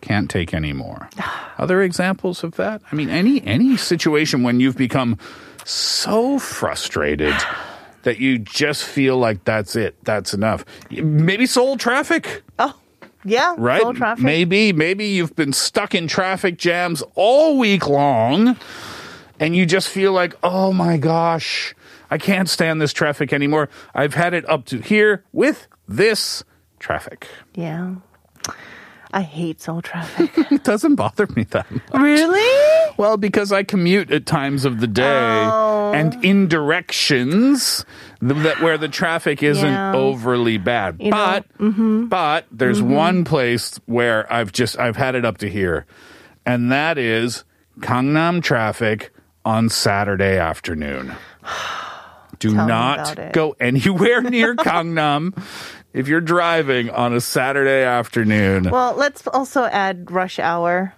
Can't 0.02 0.28
take 0.28 0.52
any 0.52 0.72
more. 0.72 1.08
Other 1.58 1.80
examples 1.80 2.44
of 2.44 2.56
that? 2.56 2.82
I 2.90 2.94
mean, 2.94 3.08
any 3.08 3.42
any 3.46 3.76
situation 3.76 4.42
when 4.42 4.60
you've 4.60 4.76
become 4.76 5.16
so 5.64 6.38
frustrated 6.38 7.34
that 8.02 8.18
you 8.18 8.38
just 8.38 8.84
feel 8.84 9.16
like 9.16 9.44
that's 9.44 9.76
it, 9.76 9.96
that's 10.04 10.34
enough. 10.34 10.64
Maybe 10.90 11.46
Seoul 11.46 11.76
traffic, 11.76 12.42
oh, 12.58 12.74
yeah, 13.24 13.54
right? 13.56 13.80
Full 13.80 13.94
traffic. 13.94 14.24
Maybe 14.24 14.72
maybe 14.72 15.06
you've 15.06 15.36
been 15.36 15.52
stuck 15.52 15.94
in 15.94 16.08
traffic 16.08 16.58
jams 16.58 17.02
all 17.14 17.56
week 17.56 17.88
long, 17.88 18.56
and 19.38 19.54
you 19.54 19.66
just 19.66 19.88
feel 19.88 20.12
like, 20.12 20.36
oh 20.42 20.72
my 20.72 20.96
gosh, 20.96 21.76
I 22.10 22.18
can't 22.18 22.48
stand 22.48 22.82
this 22.82 22.92
traffic 22.92 23.32
anymore. 23.32 23.68
I've 23.94 24.14
had 24.14 24.34
it 24.34 24.48
up 24.48 24.64
to 24.66 24.80
here 24.80 25.24
with 25.32 25.68
this 25.86 26.42
traffic. 26.80 27.28
Yeah, 27.54 27.94
I 29.12 29.20
hate 29.22 29.60
Seoul 29.60 29.82
traffic. 29.82 30.30
It 30.52 30.64
doesn't 30.64 30.94
bother 30.96 31.26
me 31.36 31.44
that 31.50 31.70
much. 31.70 31.82
really? 31.94 32.92
Well, 32.96 33.16
because 33.16 33.52
I 33.52 33.62
commute 33.62 34.10
at 34.10 34.26
times 34.26 34.64
of 34.64 34.80
the 34.80 34.86
day 34.86 35.02
Oh. 35.50 35.92
and 35.94 36.22
in 36.24 36.48
directions 36.48 37.84
that 38.20 38.60
where 38.60 38.78
the 38.78 38.88
traffic 38.88 39.42
isn't 39.42 39.66
Yeah. 39.68 39.94
overly 39.94 40.58
bad. 40.58 40.96
You 41.00 41.10
but 41.10 41.44
mm-hmm. 41.58 42.06
but 42.06 42.46
there's 42.50 42.80
one 42.82 43.24
place 43.24 43.78
where 43.86 44.30
I've 44.32 44.52
just 44.52 44.78
I've 44.78 44.96
had 44.96 45.14
it 45.14 45.24
up 45.24 45.38
to 45.38 45.48
here, 45.48 45.86
and 46.46 46.70
that 46.72 46.96
is 46.98 47.44
Gangnam 47.80 48.42
traffic 48.42 49.10
on 49.44 49.68
Saturday 49.68 50.38
afternoon. 50.38 51.12
Do 52.38 52.54
Tell 52.54 52.66
not 52.66 53.32
go 53.32 53.54
anywhere 53.60 54.20
near 54.22 54.54
Gangnam 54.68 55.32
if 55.92 56.08
you're 56.08 56.20
driving 56.20 56.90
on 56.90 57.12
a 57.12 57.20
Saturday 57.20 57.84
afternoon. 57.84 58.70
Well, 58.70 58.94
let's 58.94 59.26
also 59.26 59.64
add 59.64 60.10
rush 60.10 60.38
hour 60.38 60.94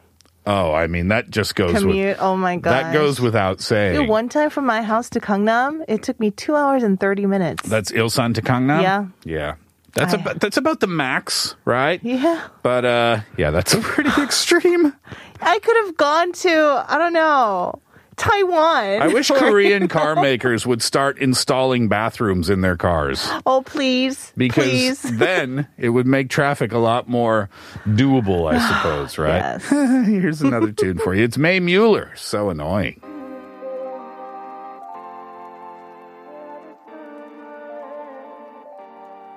oh, 0.46 0.72
I 0.72 0.86
mean 0.86 1.08
that 1.08 1.30
just 1.30 1.54
goes 1.54 1.72
with 1.72 1.82
commute. 1.82 2.16
oh 2.20 2.36
my 2.36 2.56
god, 2.56 2.72
that 2.72 2.92
goes 2.92 3.20
without 3.20 3.60
saying. 3.60 4.08
One 4.08 4.28
time 4.28 4.50
from 4.50 4.66
my 4.66 4.82
house 4.82 5.10
to 5.10 5.20
Gangnam, 5.20 5.84
it 5.88 6.02
took 6.02 6.18
me 6.20 6.30
two 6.30 6.56
hours 6.56 6.82
and 6.82 6.98
thirty 6.98 7.26
minutes. 7.26 7.68
That's 7.68 7.90
Ilsan 7.92 8.34
to 8.34 8.42
Gangnam. 8.42 8.82
Yeah. 8.82 9.06
yeah. 9.24 9.54
That's 9.94 10.14
I- 10.14 10.20
about 10.20 10.40
that's 10.40 10.56
about 10.56 10.80
the 10.80 10.86
max, 10.86 11.54
right? 11.64 12.00
yeah, 12.02 12.48
But 12.62 12.84
uh, 12.84 13.20
yeah, 13.36 13.50
that's 13.50 13.76
pretty 13.80 14.10
extreme. 14.22 14.92
I 15.40 15.58
could 15.58 15.76
have 15.84 15.96
gone 15.96 16.32
to 16.32 16.84
I 16.88 16.98
don't 16.98 17.12
know 17.12 17.80
Taiwan. 18.16 19.02
I 19.02 19.08
wish 19.08 19.28
Korean 19.34 19.88
car 19.88 20.14
makers 20.16 20.66
would 20.66 20.82
start 20.82 21.18
installing 21.18 21.88
bathrooms 21.88 22.50
in 22.50 22.60
their 22.60 22.76
cars 22.76 23.28
oh 23.46 23.62
please, 23.62 24.32
because 24.36 24.64
please. 24.64 25.02
then 25.18 25.66
it 25.78 25.90
would 25.90 26.06
make 26.06 26.28
traffic 26.30 26.72
a 26.72 26.78
lot 26.78 27.08
more 27.08 27.48
doable, 27.86 28.52
I 28.52 28.58
suppose, 28.68 29.18
right? 29.18 29.38
Yes. 29.38 29.68
Here's 30.06 30.42
another 30.42 30.72
tune 30.72 30.98
for 30.98 31.14
you. 31.14 31.24
It's 31.24 31.38
Mae 31.38 31.60
Muller. 31.60 32.12
So 32.16 32.50
annoying. 32.50 33.00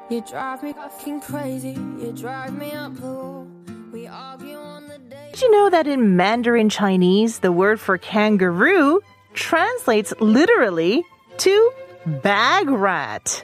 You 0.09 0.21
drive 0.21 0.63
me 0.63 0.71
fucking 0.73 1.19
crazy. 1.21 1.71
You 1.71 2.13
drive 2.15 2.57
me 2.57 2.71
up 2.71 2.95
the 2.95 3.01
wall. 3.07 3.47
We 3.91 4.07
argue 4.07 4.55
on 4.55 4.75
the 4.75 4.76
day. 4.76 4.76
Did 5.09 5.41
you 5.41 5.51
know 5.51 5.69
that 5.69 5.87
in 5.87 6.15
Mandarin 6.15 6.69
Chinese, 6.69 7.39
the 7.39 7.51
word 7.51 7.79
for 7.79 7.97
kangaroo 7.97 9.01
translates 9.33 10.13
literally 10.19 11.03
to 11.37 11.71
bag 12.05 12.69
rat? 12.69 13.43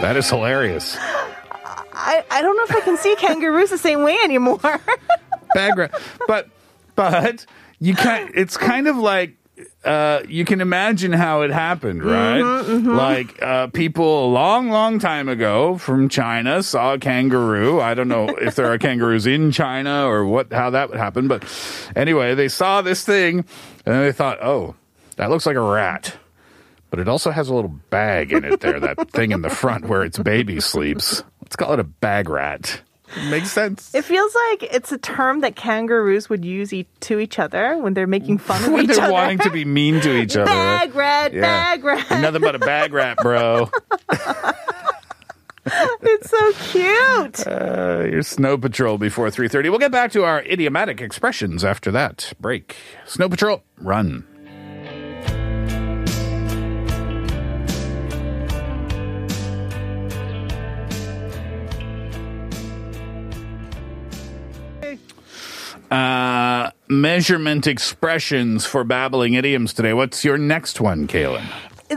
That 0.00 0.16
is 0.16 0.28
hilarious. 0.30 0.96
I, 0.98 2.24
I 2.30 2.40
don't 2.40 2.56
know 2.56 2.64
if 2.64 2.74
I 2.74 2.80
can 2.80 2.96
see 2.96 3.14
kangaroos 3.16 3.70
the 3.70 3.78
same 3.78 4.02
way 4.02 4.16
anymore. 4.24 4.80
background. 5.54 5.92
But 6.26 6.48
but 6.94 7.44
you 7.78 7.94
can 7.94 8.30
it's 8.34 8.56
kind 8.56 8.88
of 8.88 8.96
like 8.96 9.36
uh, 9.84 10.22
you 10.28 10.44
can 10.44 10.60
imagine 10.60 11.12
how 11.12 11.42
it 11.42 11.50
happened, 11.50 12.04
right? 12.04 12.40
Like 12.96 13.42
uh, 13.42 13.66
people 13.68 14.26
a 14.26 14.28
long, 14.30 14.70
long 14.70 14.98
time 14.98 15.28
ago 15.28 15.78
from 15.78 16.08
China 16.08 16.62
saw 16.62 16.94
a 16.94 16.98
kangaroo. 16.98 17.80
I 17.80 17.94
don't 17.94 18.08
know 18.08 18.28
if 18.28 18.54
there 18.56 18.66
are 18.66 18.78
kangaroos 18.86 19.26
in 19.26 19.52
China 19.52 20.06
or 20.06 20.26
what 20.26 20.52
how 20.52 20.70
that 20.70 20.90
would 20.90 20.98
happen, 20.98 21.28
but 21.28 21.44
anyway, 21.96 22.34
they 22.34 22.48
saw 22.48 22.82
this 22.82 23.04
thing 23.04 23.44
and 23.86 23.94
they 24.02 24.12
thought, 24.12 24.42
"Oh, 24.42 24.74
that 25.16 25.30
looks 25.30 25.46
like 25.46 25.56
a 25.56 25.60
rat." 25.60 26.16
But 26.90 26.98
it 26.98 27.08
also 27.08 27.30
has 27.30 27.48
a 27.48 27.54
little 27.54 27.70
bag 27.90 28.32
in 28.32 28.44
it 28.44 28.60
there, 28.60 28.80
that 28.80 29.10
thing 29.12 29.30
in 29.30 29.42
the 29.42 29.50
front 29.50 29.86
where 29.86 30.02
its 30.02 30.18
baby 30.18 30.58
sleeps. 30.60 31.22
Let's 31.40 31.54
call 31.54 31.72
it 31.72 31.78
a 31.78 31.84
bag 31.84 32.28
rat. 32.28 32.82
Makes 33.28 33.50
sense. 33.50 33.94
it 33.94 34.04
feels 34.04 34.34
like 34.50 34.62
it's 34.72 34.92
a 34.92 34.98
term 34.98 35.40
that 35.40 35.56
kangaroos 35.56 36.28
would 36.30 36.44
use 36.44 36.72
e- 36.72 36.86
to 37.00 37.18
each 37.18 37.38
other 37.38 37.76
when 37.78 37.94
they're 37.94 38.06
making 38.06 38.38
fun 38.38 38.62
of 38.64 38.72
when 38.72 38.84
each 38.84 38.90
they're 38.96 39.04
other. 39.04 39.12
wanting 39.12 39.38
to 39.40 39.50
be 39.50 39.64
mean 39.64 40.00
to 40.00 40.16
each 40.16 40.36
other. 40.36 40.46
bag 40.46 40.94
rat, 40.94 41.32
Yeah. 41.32 41.40
bag 41.40 41.82
rat. 41.84 42.08
Nothing 42.20 42.40
but 42.42 42.54
a 42.54 42.58
bag 42.60 42.92
rat, 42.92 43.16
bro. 43.18 43.70
It's 46.02 46.30
so 46.30 46.52
cute. 46.72 47.46
Uh, 47.46 48.04
your 48.10 48.22
Snow 48.22 48.56
Patrol 48.56 48.96
before 48.98 49.28
3.30. 49.28 49.64
We'll 49.70 49.78
get 49.78 49.92
back 49.92 50.10
to 50.12 50.24
our 50.24 50.40
idiomatic 50.42 51.00
expressions 51.00 51.64
after 51.64 51.90
that 51.92 52.32
break. 52.40 52.76
Snow 53.06 53.28
Patrol, 53.28 53.62
run. 53.78 54.24
Uh, 65.90 66.70
measurement 66.88 67.66
expressions 67.66 68.64
for 68.64 68.84
babbling 68.84 69.34
idioms 69.34 69.72
today. 69.72 69.92
What's 69.92 70.24
your 70.24 70.38
next 70.38 70.80
one, 70.80 71.08
Kaylin? 71.08 71.44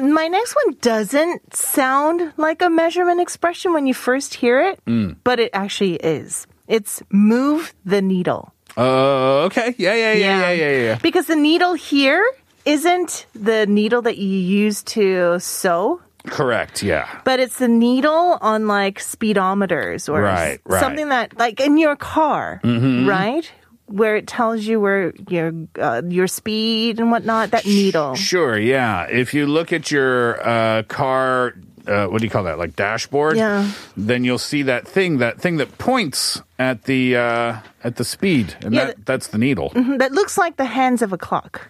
My 0.01 0.27
next 0.27 0.55
one 0.65 0.75
doesn't 0.81 1.55
sound 1.55 2.33
like 2.37 2.63
a 2.63 2.69
measurement 2.69 3.21
expression 3.21 3.73
when 3.73 3.85
you 3.85 3.93
first 3.93 4.33
hear 4.33 4.59
it, 4.61 4.79
Mm. 4.87 5.17
but 5.23 5.39
it 5.39 5.51
actually 5.53 5.95
is. 5.97 6.47
It's 6.67 7.03
move 7.11 7.73
the 7.85 8.01
needle. 8.01 8.51
Uh, 8.75 9.45
okay. 9.45 9.75
Yeah, 9.77 9.93
yeah, 9.93 10.13
yeah, 10.13 10.39
yeah, 10.39 10.51
yeah, 10.51 10.81
yeah. 10.83 10.95
Because 11.01 11.27
the 11.27 11.35
needle 11.35 11.75
here 11.75 12.25
isn't 12.65 13.27
the 13.35 13.67
needle 13.67 14.01
that 14.01 14.17
you 14.17 14.27
use 14.65 14.81
to 14.97 15.37
sew, 15.39 16.01
Correct, 16.25 16.81
yeah. 16.81 17.05
but 17.25 17.39
it's 17.39 17.59
the 17.59 17.67
needle 17.67 18.39
on 18.41 18.65
like 18.67 18.97
speedometers 18.99 20.09
or 20.11 20.21
Right, 20.23 20.59
right. 20.65 20.79
something 20.79 21.09
that 21.09 21.37
like 21.37 21.59
in 21.59 21.77
your 21.77 21.95
car, 21.95 22.61
Mhm. 22.63 23.05
right? 23.07 23.51
Where 23.87 24.15
it 24.15 24.27
tells 24.27 24.63
you 24.63 24.79
where 24.79 25.13
your 25.27 25.51
uh, 25.77 26.01
your 26.07 26.27
speed 26.27 26.99
and 26.99 27.11
whatnot. 27.11 27.51
That 27.51 27.65
needle. 27.65 28.15
Sure, 28.15 28.57
yeah. 28.57 29.07
If 29.09 29.33
you 29.33 29.45
look 29.45 29.73
at 29.73 29.91
your 29.91 30.39
uh, 30.47 30.83
car 30.83 31.53
uh, 31.87 32.07
what 32.07 32.19
do 32.19 32.25
you 32.25 32.29
call 32.31 32.43
that? 32.45 32.57
Like 32.57 32.75
dashboard. 32.75 33.37
Yeah. 33.37 33.69
Then 33.97 34.23
you'll 34.23 34.37
see 34.37 34.63
that 34.63 34.87
thing, 34.87 35.17
that 35.17 35.41
thing 35.41 35.57
that 35.57 35.77
points 35.77 36.41
at 36.57 36.83
the 36.83 37.17
uh, 37.17 37.57
at 37.83 37.97
the 37.97 38.05
speed, 38.05 38.55
and 38.61 38.73
Yeah, 38.73 38.85
that 38.85 39.05
that's 39.05 39.27
the 39.27 39.37
needle. 39.37 39.69
Mhm, 39.71 39.99
That 39.99 40.13
looks 40.13 40.37
like 40.37 40.55
the 40.55 40.65
hands 40.65 41.01
of 41.01 41.11
a 41.11 41.17
clock. 41.17 41.69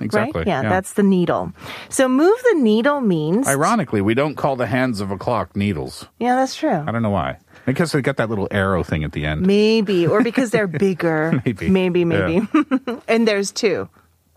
Exactly. 0.00 0.40
Right? 0.40 0.46
Yeah, 0.48 0.62
that's 0.62 0.94
the 0.94 1.04
needle. 1.04 1.52
So 1.88 2.08
move 2.08 2.36
the 2.52 2.58
needle 2.58 3.00
means. 3.00 3.46
Ironically, 3.46 4.00
we 4.00 4.14
don't 4.14 4.34
call 4.34 4.56
the 4.56 4.66
hands 4.66 5.00
of 5.00 5.12
a 5.12 5.16
clock 5.16 5.54
needles. 5.54 6.06
Yeah, 6.18 6.34
that's 6.34 6.56
true. 6.56 6.82
I 6.84 6.90
don't 6.90 7.02
know 7.02 7.10
why. 7.10 7.36
Because 7.66 7.92
they 7.92 8.02
got 8.02 8.16
that 8.16 8.28
little 8.28 8.48
arrow 8.50 8.82
thing 8.82 9.04
at 9.04 9.12
the 9.12 9.24
end. 9.26 9.46
Maybe, 9.46 10.06
or 10.06 10.22
because 10.30 10.50
they're 10.50 10.66
bigger. 10.66 11.40
Maybe. 11.44 11.68
Maybe, 11.68 12.04
maybe. 12.04 12.46
and 13.08 13.26
there's 13.28 13.52
two. 13.52 13.88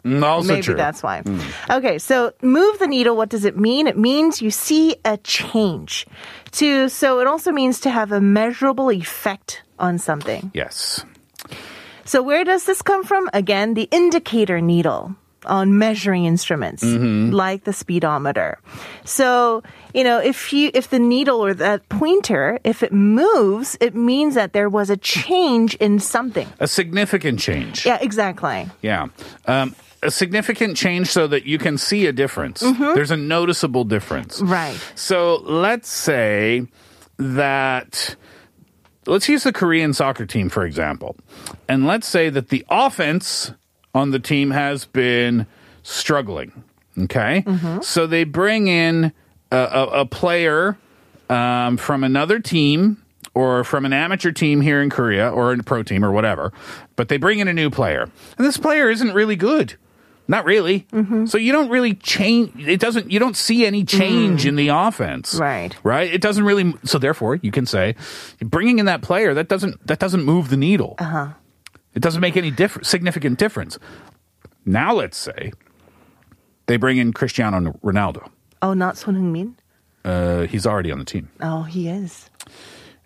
Mm, 0.03 0.21
Also 0.23 0.49
Maybe 0.49 0.61
true. 0.61 0.75
that's 0.75 1.01
why. 1.01 1.23
Mm. 1.23 1.77
Okay, 1.77 1.97
so 1.97 2.31
move 2.43 2.77
the 2.77 2.85
needle. 2.85 3.17
What 3.17 3.29
does 3.29 3.43
it 3.43 3.57
mean? 3.57 3.87
It 3.87 3.97
means 3.97 4.39
you 4.41 4.51
see 4.51 4.95
a 5.03 5.17
change. 5.17 6.05
To 6.61 6.87
so 6.89 7.19
it 7.19 7.27
also 7.27 7.51
means 7.51 7.79
to 7.81 7.89
have 7.89 8.11
a 8.11 8.21
measurable 8.21 8.91
effect 8.91 9.63
on 9.79 9.97
something. 9.97 10.51
Yes. 10.53 11.03
So 12.05 12.21
where 12.21 12.43
does 12.43 12.65
this 12.65 12.83
come 12.83 13.03
from? 13.03 13.29
Again, 13.33 13.73
the 13.73 13.89
indicator 13.89 14.61
needle 14.61 15.15
on 15.45 15.77
measuring 15.77 16.25
instruments 16.25 16.83
Mm-hmm. 16.83 17.31
like 17.33 17.63
the 17.63 17.73
speedometer. 17.73 18.57
So, 19.05 19.63
you 19.93 20.03
know, 20.03 20.19
if 20.19 20.51
you 20.53 20.71
if 20.73 20.89
the 20.89 20.99
needle 20.99 21.43
or 21.43 21.53
that 21.53 21.87
pointer 21.89 22.59
if 22.63 22.83
it 22.83 22.91
moves, 22.93 23.77
it 23.81 23.95
means 23.95 24.35
that 24.35 24.53
there 24.53 24.69
was 24.69 24.89
a 24.89 24.97
change 24.97 25.75
in 25.75 25.99
something. 25.99 26.47
A 26.59 26.67
significant 26.67 27.39
change. 27.39 27.85
Yeah, 27.85 27.97
exactly. 28.01 28.67
Yeah. 28.81 29.07
Um, 29.45 29.75
a 30.03 30.11
significant 30.11 30.77
change 30.77 31.07
so 31.07 31.25
that 31.27 31.45
you 31.45 31.57
can 31.57 31.77
see 31.77 32.05
a 32.05 32.11
difference. 32.13 32.59
There's 32.59 33.11
a 33.11 33.17
noticeable 33.17 33.83
difference. 33.85 34.39
Right. 34.41 34.77
So 34.95 35.37
let's 35.43 35.89
say 35.89 36.67
that. 37.17 38.15
Let's 39.07 39.29
use 39.29 39.43
the 39.43 39.53
Korean 39.53 39.93
soccer 39.93 40.25
team, 40.25 40.49
for 40.49 40.65
example. 40.65 41.15
And 41.69 41.85
let's 41.85 42.07
say 42.07 42.29
that 42.29 42.49
the 42.49 42.65
offense 42.69 43.51
on 43.95 44.11
the 44.11 44.19
team 44.19 44.51
has 44.51 44.85
been 44.85 45.47
struggling. 45.81 46.63
Okay? 46.97 47.43
So 47.81 48.05
they 48.05 48.23
bring 48.25 48.67
in 48.67 49.11
a, 49.51 49.57
a, 49.57 49.83
a 50.01 50.05
player 50.05 50.77
um, 51.29 51.77
from 51.77 52.03
another 52.03 52.39
team 52.39 53.01
or 53.33 53.63
from 53.63 53.85
an 53.85 53.93
amateur 53.93 54.31
team 54.31 54.61
here 54.61 54.81
in 54.81 54.89
Korea 54.89 55.29
or 55.29 55.51
a 55.51 55.57
pro 55.63 55.83
team 55.83 56.05
or 56.05 56.11
whatever, 56.11 56.53
but 56.95 57.09
they 57.09 57.17
bring 57.17 57.39
in 57.39 57.47
a 57.47 57.53
new 57.53 57.69
player. 57.69 58.03
And 58.37 58.45
this 58.45 58.57
player 58.57 58.89
isn't 58.89 59.13
really 59.13 59.35
good. 59.35 59.75
Not 60.27 60.45
really. 60.45 60.87
So 61.27 61.37
you 61.37 61.51
don't 61.51 61.69
really 61.69 61.93
change. 61.93 62.67
It 62.67 62.79
doesn't. 62.79 63.11
You 63.11 63.19
don't 63.19 63.37
see 63.37 63.63
any 63.63 63.83
change 63.83 64.47
in 64.47 64.55
the 64.55 64.69
offense. 64.69 65.35
Right. 65.35 65.75
Right. 65.83 66.11
It 66.11 66.19
doesn't 66.19 66.43
really. 66.43 66.73
So 66.83 66.97
therefore, 66.97 67.35
you 67.35 67.51
can 67.51 67.67
say, 67.67 67.93
bringing 68.39 68.79
in 68.79 68.87
that 68.87 69.03
player 69.03 69.35
that 69.35 69.49
doesn't 69.49 69.85
that 69.85 69.99
doesn't 69.99 70.23
move 70.23 70.49
the 70.49 70.57
needle. 70.57 70.95
Uh 70.97 71.03
huh. 71.03 71.27
It 71.95 72.01
doesn't 72.01 72.21
make 72.21 72.37
any 72.37 72.51
diff- 72.51 72.77
significant 72.83 73.39
difference. 73.39 73.79
Now 74.65 74.93
let's 74.93 75.17
say 75.17 75.51
they 76.67 76.77
bring 76.77 76.97
in 76.97 77.13
Cristiano 77.13 77.71
Ronaldo. 77.83 78.29
Oh, 78.61 78.73
not 78.73 78.97
Son 78.97 79.15
Heung-min? 79.15 79.55
Uh, 80.03 80.41
he's 80.47 80.67
already 80.67 80.91
on 80.91 80.99
the 80.99 81.05
team, 81.05 81.29
Oh, 81.41 81.63
he 81.63 81.87
is. 81.89 82.29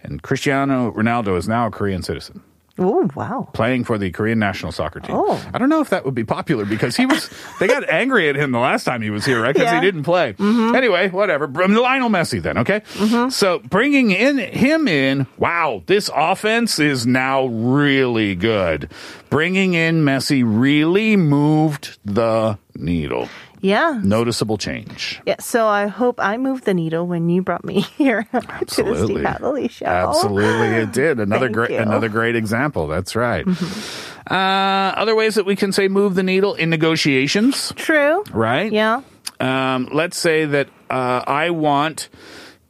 and 0.03 0.21
Cristiano 0.21 0.91
Ronaldo 0.91 1.37
is 1.37 1.47
now 1.47 1.67
a 1.67 1.71
Korean 1.71 2.01
citizen. 2.03 2.41
Oh, 2.79 3.09
wow. 3.15 3.49
playing 3.53 3.83
for 3.83 3.97
the 3.97 4.09
Korean 4.11 4.39
national 4.39 4.71
soccer 4.71 4.99
team. 4.99 5.15
Oh. 5.15 5.49
I 5.53 5.57
don't 5.57 5.69
know 5.69 5.81
if 5.81 5.89
that 5.89 6.05
would 6.05 6.15
be 6.15 6.23
popular 6.23 6.65
because 6.65 6.95
he 6.95 7.05
was, 7.05 7.29
they 7.59 7.67
got 7.67 7.87
angry 7.89 8.29
at 8.29 8.35
him 8.35 8.51
the 8.51 8.59
last 8.59 8.83
time 8.85 9.01
he 9.01 9.09
was 9.09 9.25
here, 9.25 9.41
right? 9.41 9.53
Because 9.53 9.71
Yeah. 9.71 9.79
he 9.79 9.85
didn't 9.85 10.03
play. 10.03 10.33
Mm-hmm. 10.33 10.75
Anyway, 10.75 11.09
whatever. 11.09 11.47
Lionel 11.47 12.09
Messi 12.09 12.41
then, 12.41 12.57
okay? 12.59 12.79
Mm-hmm. 12.95 13.29
So 13.29 13.59
bringing 13.59 14.11
in 14.11 14.37
him 14.37 14.87
in, 14.87 15.27
wow, 15.37 15.83
this 15.85 16.09
offense 16.15 16.79
is 16.79 17.05
now 17.05 17.45
really 17.47 18.35
good. 18.35 18.89
Bringing 19.29 19.73
in 19.75 20.03
Messi 20.03 20.43
really 20.45 21.15
moved 21.15 21.97
the 22.05 22.57
needle. 22.75 23.29
Yeah. 23.61 23.99
Noticeable 24.03 24.57
change. 24.57 25.21
Yeah, 25.25 25.35
so 25.39 25.67
I 25.67 25.87
hope 25.87 26.19
I 26.19 26.37
moved 26.37 26.65
the 26.65 26.73
needle 26.73 27.05
when 27.07 27.29
you 27.29 27.41
brought 27.41 27.63
me 27.65 27.81
here 27.97 28.23
to 28.23 28.39
the 28.41 28.51
Absolutely. 28.53 29.15
Steve 29.15 29.25
Hadley 29.25 29.67
show. 29.67 29.85
Absolutely, 29.85 30.67
it 30.77 30.91
did. 30.93 31.19
Another 31.19 31.49
great, 31.49 31.71
another 31.71 32.09
great 32.09 32.35
example. 32.35 32.87
That's 32.87 33.15
right. 33.15 33.45
Uh, 34.29 34.33
other 34.95 35.15
ways 35.15 35.35
that 35.35 35.45
we 35.45 35.55
can 35.55 35.71
say 35.71 35.87
move 35.87 36.15
the 36.15 36.23
needle 36.23 36.53
in 36.55 36.69
negotiations, 36.69 37.73
True. 37.75 38.23
right? 38.31 38.71
Yeah. 38.71 39.01
Um, 39.39 39.89
let's 39.91 40.17
say 40.17 40.45
that 40.45 40.67
uh, 40.89 41.23
I 41.25 41.49
want 41.49 42.09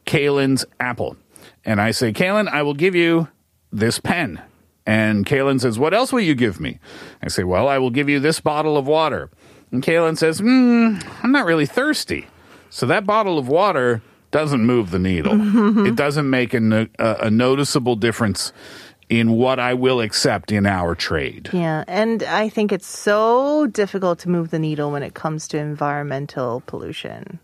Kaylin's 0.06 0.64
apple, 0.78 1.16
and 1.64 1.80
I 1.80 1.90
say, 1.90 2.12
Kaylin, 2.12 2.48
I 2.48 2.62
will 2.62 2.74
give 2.74 2.94
you 2.94 3.28
this 3.72 3.98
pen. 3.98 4.40
And 4.86 5.26
Kaylin 5.26 5.60
says, 5.60 5.78
What 5.78 5.92
else 5.94 6.12
will 6.12 6.20
you 6.20 6.34
give 6.34 6.58
me? 6.58 6.78
I 7.22 7.28
say, 7.28 7.44
Well, 7.44 7.68
I 7.68 7.78
will 7.78 7.90
give 7.90 8.08
you 8.08 8.18
this 8.18 8.40
bottle 8.40 8.76
of 8.76 8.86
water. 8.86 9.30
And 9.72 9.82
Kaylin 9.82 10.16
says, 10.18 10.38
Hmm, 10.40 10.96
I'm 11.22 11.32
not 11.32 11.46
really 11.46 11.66
thirsty. 11.66 12.26
So 12.70 12.86
that 12.86 13.06
bottle 13.06 13.38
of 13.38 13.48
water 13.48 14.02
doesn't 14.30 14.64
move 14.64 14.90
the 14.90 14.98
needle. 14.98 15.86
it 15.86 15.96
doesn't 15.96 16.28
make 16.28 16.54
a, 16.54 16.60
no- 16.60 16.86
a, 16.98 17.16
a 17.22 17.30
noticeable 17.30 17.96
difference 17.96 18.52
in 19.08 19.32
what 19.32 19.58
I 19.58 19.74
will 19.74 20.00
accept 20.00 20.52
in 20.52 20.66
our 20.66 20.94
trade. 20.94 21.50
Yeah, 21.52 21.82
and 21.88 22.22
I 22.22 22.48
think 22.48 22.70
it's 22.70 22.86
so 22.86 23.66
difficult 23.66 24.20
to 24.20 24.28
move 24.28 24.50
the 24.50 24.58
needle 24.60 24.92
when 24.92 25.02
it 25.02 25.14
comes 25.14 25.48
to 25.48 25.58
environmental 25.58 26.62
pollution 26.66 27.40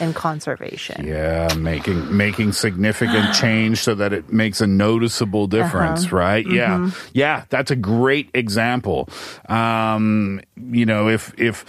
and 0.00 0.14
conservation. 0.14 1.06
Yeah, 1.06 1.48
making 1.56 2.16
making 2.16 2.52
significant 2.52 3.34
change 3.40 3.78
so 3.78 3.94
that 3.94 4.12
it 4.12 4.32
makes 4.32 4.60
a 4.60 4.66
noticeable 4.66 5.46
difference, 5.46 6.12
right? 6.12 6.46
Yeah, 6.46 6.90
yeah, 7.12 7.44
that's 7.48 7.70
a 7.70 7.76
great 7.76 8.30
example. 8.34 9.08
Um, 9.48 10.40
you 10.56 10.86
know, 10.86 11.08
if 11.08 11.32
if 11.38 11.64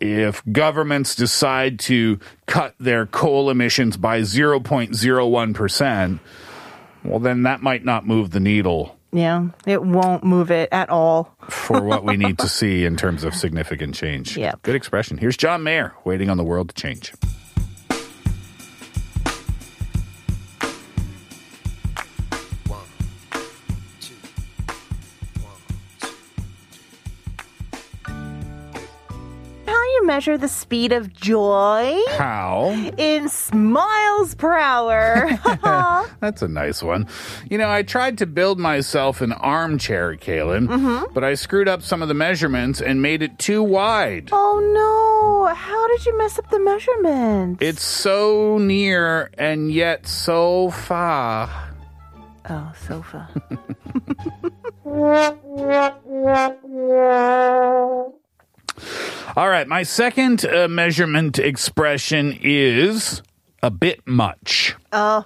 if 0.00 0.42
governments 0.52 1.14
decide 1.14 1.78
to 1.80 2.18
cut 2.46 2.74
their 2.78 3.06
coal 3.06 3.50
emissions 3.50 3.96
by 3.96 4.22
zero 4.22 4.60
point 4.60 4.94
zero 4.94 5.26
one 5.26 5.54
percent, 5.54 6.20
well, 7.04 7.18
then 7.18 7.42
that 7.42 7.62
might 7.62 7.84
not 7.84 8.06
move 8.06 8.30
the 8.30 8.38
needle 8.40 8.96
Yeah, 9.12 9.48
it 9.66 9.82
won't 9.82 10.22
move 10.22 10.50
it 10.52 10.68
at 10.72 10.88
all. 10.90 11.34
for 11.48 11.80
what 11.82 12.04
we 12.04 12.16
need 12.16 12.38
to 12.38 12.48
see 12.60 12.84
in 12.84 12.96
terms 12.96 13.24
of 13.24 13.34
significant 13.34 13.94
change. 13.94 14.36
Yeah. 14.36 14.52
Good 14.62 14.74
expression. 14.76 15.18
Here's 15.18 15.36
John 15.36 15.62
Mayer 15.64 15.94
waiting 16.04 16.30
on 16.30 16.36
the 16.36 16.44
world 16.44 16.68
to 16.68 16.74
change. 16.80 17.12
Measure 30.18 30.36
the 30.36 30.48
speed 30.48 30.90
of 30.90 31.12
joy? 31.12 31.96
How? 32.16 32.70
In 32.98 33.28
miles 33.52 34.34
per 34.34 34.58
hour. 34.58 35.28
That's 36.20 36.42
a 36.42 36.48
nice 36.48 36.82
one. 36.82 37.06
You 37.48 37.56
know, 37.56 37.70
I 37.70 37.84
tried 37.84 38.18
to 38.18 38.26
build 38.26 38.58
myself 38.58 39.20
an 39.20 39.30
armchair, 39.30 40.16
Kaylin, 40.16 40.66
Mm-hmm. 40.66 41.12
but 41.14 41.22
I 41.22 41.34
screwed 41.34 41.68
up 41.68 41.82
some 41.82 42.02
of 42.02 42.08
the 42.08 42.14
measurements 42.14 42.80
and 42.80 43.00
made 43.00 43.22
it 43.22 43.38
too 43.38 43.62
wide. 43.62 44.30
oh 44.32 44.58
no! 44.74 45.54
How 45.54 45.86
did 45.86 46.04
you 46.04 46.18
mess 46.18 46.36
up 46.36 46.50
the 46.50 46.58
measurement? 46.58 47.62
It's 47.62 47.84
so 47.84 48.58
near 48.58 49.30
and 49.38 49.70
yet 49.70 50.08
so 50.08 50.70
far. 50.70 51.48
oh, 52.50 52.72
sofa. 52.88 53.28
All 59.36 59.48
right, 59.48 59.66
my 59.66 59.82
second 59.82 60.44
uh, 60.44 60.68
measurement 60.68 61.38
expression 61.38 62.38
is 62.42 63.22
a 63.62 63.70
bit 63.70 64.06
much. 64.06 64.74
Oh, 64.92 65.24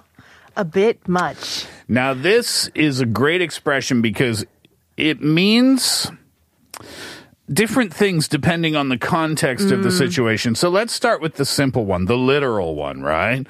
a 0.55 0.65
bit 0.65 1.07
much. 1.07 1.65
Now, 1.87 2.13
this 2.13 2.69
is 2.75 2.99
a 2.99 3.05
great 3.05 3.41
expression 3.41 4.01
because 4.01 4.45
it 4.97 5.21
means 5.21 6.11
different 7.51 7.93
things 7.93 8.27
depending 8.27 8.75
on 8.75 8.89
the 8.89 8.97
context 8.97 9.71
of 9.71 9.83
the 9.83 9.91
situation. 9.91 10.55
So 10.55 10.69
let's 10.69 10.93
start 10.93 11.21
with 11.21 11.35
the 11.35 11.45
simple 11.45 11.85
one, 11.85 12.05
the 12.05 12.17
literal 12.17 12.75
one, 12.75 13.01
right? 13.01 13.45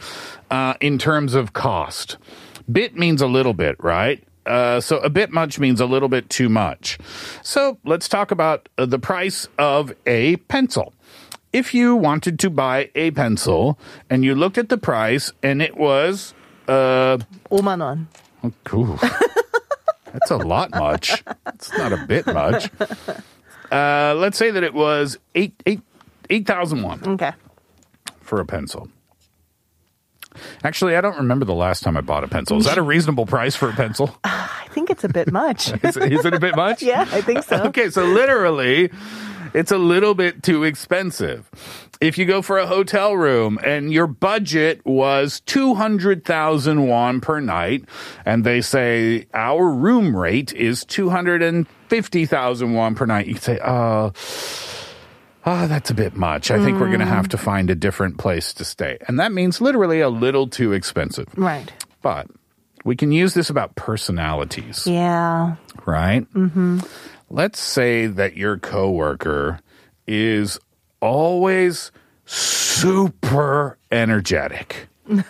Uh, 0.50 0.74
in 0.82 0.98
terms 0.98 1.36
of 1.36 1.54
cost. 1.54 2.18
Bit 2.72 2.96
means 2.96 3.22
a 3.22 3.28
little 3.28 3.54
bit, 3.54 3.76
right? 3.80 4.24
Uh, 4.46 4.80
so 4.82 4.98
a 5.00 5.10
bit 5.10 5.32
much 5.32 5.60
means 5.60 5.80
a 5.80 5.86
little 5.86 6.10
bit 6.10 6.30
too 6.30 6.50
much. 6.50 6.98
So 7.44 7.78
let's 7.86 8.08
talk 8.10 8.32
about 8.32 8.68
uh, 8.78 8.86
the 8.86 9.00
price 9.00 9.48
of 9.58 9.94
a 10.06 10.36
pencil. 10.52 10.94
If 11.54 11.74
you 11.74 11.96
wanted 11.96 12.40
to 12.40 12.50
buy 12.50 12.90
a 12.96 13.12
pencil 13.12 13.78
and 14.10 14.26
you 14.26 14.34
looked 14.36 14.58
at 14.58 14.70
the 14.70 14.78
price 14.78 15.32
and 15.44 15.62
it 15.62 15.78
was 15.78 16.34
uh, 16.68 17.18
5만 17.52 17.80
원. 17.80 18.08
Cool. 18.66 18.98
That's 20.14 20.32
a 20.32 20.38
lot 20.38 20.72
much. 20.72 21.24
It's 21.54 21.72
not 21.78 21.94
a 21.94 21.98
bit 22.06 22.26
much. 22.28 22.70
Uh, 23.72 24.14
let's 24.18 24.38
say 24.38 24.52
that 24.52 24.64
it 24.64 24.74
was 24.74 25.18
eight 25.36 25.54
eight 25.66 25.82
eight 26.30 26.46
thousand 26.46 26.84
won 26.84 27.02
Okay. 27.06 27.32
for 28.22 28.40
a 28.40 28.46
pencil. 28.46 28.90
Actually, 30.64 30.96
I 30.96 31.02
don't 31.02 31.18
remember 31.18 31.46
the 31.46 31.54
last 31.54 31.84
time 31.84 31.98
I 31.98 32.02
bought 32.02 32.24
a 32.24 32.28
pencil. 32.28 32.58
Is 32.58 32.66
that 32.66 32.78
a 32.78 32.82
reasonable 32.82 33.26
price 33.26 33.56
for 33.56 33.70
a 33.70 33.74
pencil? 33.74 34.16
Ah, 34.26 34.64
I 34.64 34.68
think 34.70 34.90
it's 34.90 35.04
a 35.04 35.10
bit 35.10 35.32
much. 35.32 35.72
is, 35.84 35.98
is 35.98 36.26
it 36.26 36.34
a 36.34 36.40
bit 36.40 36.56
much? 36.56 36.82
yeah, 36.84 37.02
I 37.12 37.22
think 37.22 37.44
so. 37.44 37.58
Okay, 37.66 37.90
so 37.90 38.04
literally, 38.06 38.90
it's 39.54 39.72
a 39.72 39.78
little 39.78 40.16
bit 40.16 40.42
too 40.42 40.64
expensive. 40.64 41.50
If 42.02 42.18
you 42.18 42.26
go 42.26 42.42
for 42.42 42.58
a 42.58 42.66
hotel 42.66 43.16
room 43.16 43.60
and 43.64 43.94
your 43.94 44.08
budget 44.08 44.84
was 44.86 45.42
200,000 45.42 46.88
won 46.88 47.22
per 47.22 47.40
night, 47.40 47.86
and 48.26 48.44
they 48.44 48.62
say 48.62 49.28
our 49.34 49.70
room 49.70 50.16
rate 50.18 50.52
is 50.54 50.84
250,000 50.86 52.74
won 52.74 52.96
per 52.96 53.06
night, 53.06 53.28
you 53.28 53.36
could 53.36 53.44
say, 53.44 53.60
uh, 53.62 54.10
oh, 55.46 55.64
oh, 55.64 55.68
that's 55.68 55.90
a 55.90 55.94
bit 55.94 56.16
much. 56.16 56.52
I 56.52 56.64
think 56.64 56.80
we're 56.80 56.88
going 56.88 57.00
to 57.00 57.06
have 57.06 57.30
to 57.30 57.38
find 57.38 57.70
a 57.70 57.76
different 57.76 58.18
place 58.18 58.54
to 58.54 58.66
stay. 58.66 58.98
And 59.08 59.20
that 59.20 59.32
means 59.32 59.62
literally 59.62 60.00
a 60.02 60.10
little 60.10 60.48
too 60.48 60.74
expensive. 60.74 61.28
Right. 61.36 61.72
But 62.02 62.28
we 62.86 62.96
can 62.96 63.12
use 63.12 63.34
this 63.34 63.50
about 63.50 63.76
personalities 63.76 64.86
Yeah. 64.88 65.56
right? 65.86 66.26
Mm-hmm. 66.34 66.80
Let's 67.30 67.60
say 67.60 68.08
that 68.08 68.36
your 68.38 68.58
coworker 68.58 69.60
is 70.06 70.60
always 71.02 71.92
super 72.26 73.78
energetic. 73.92 74.88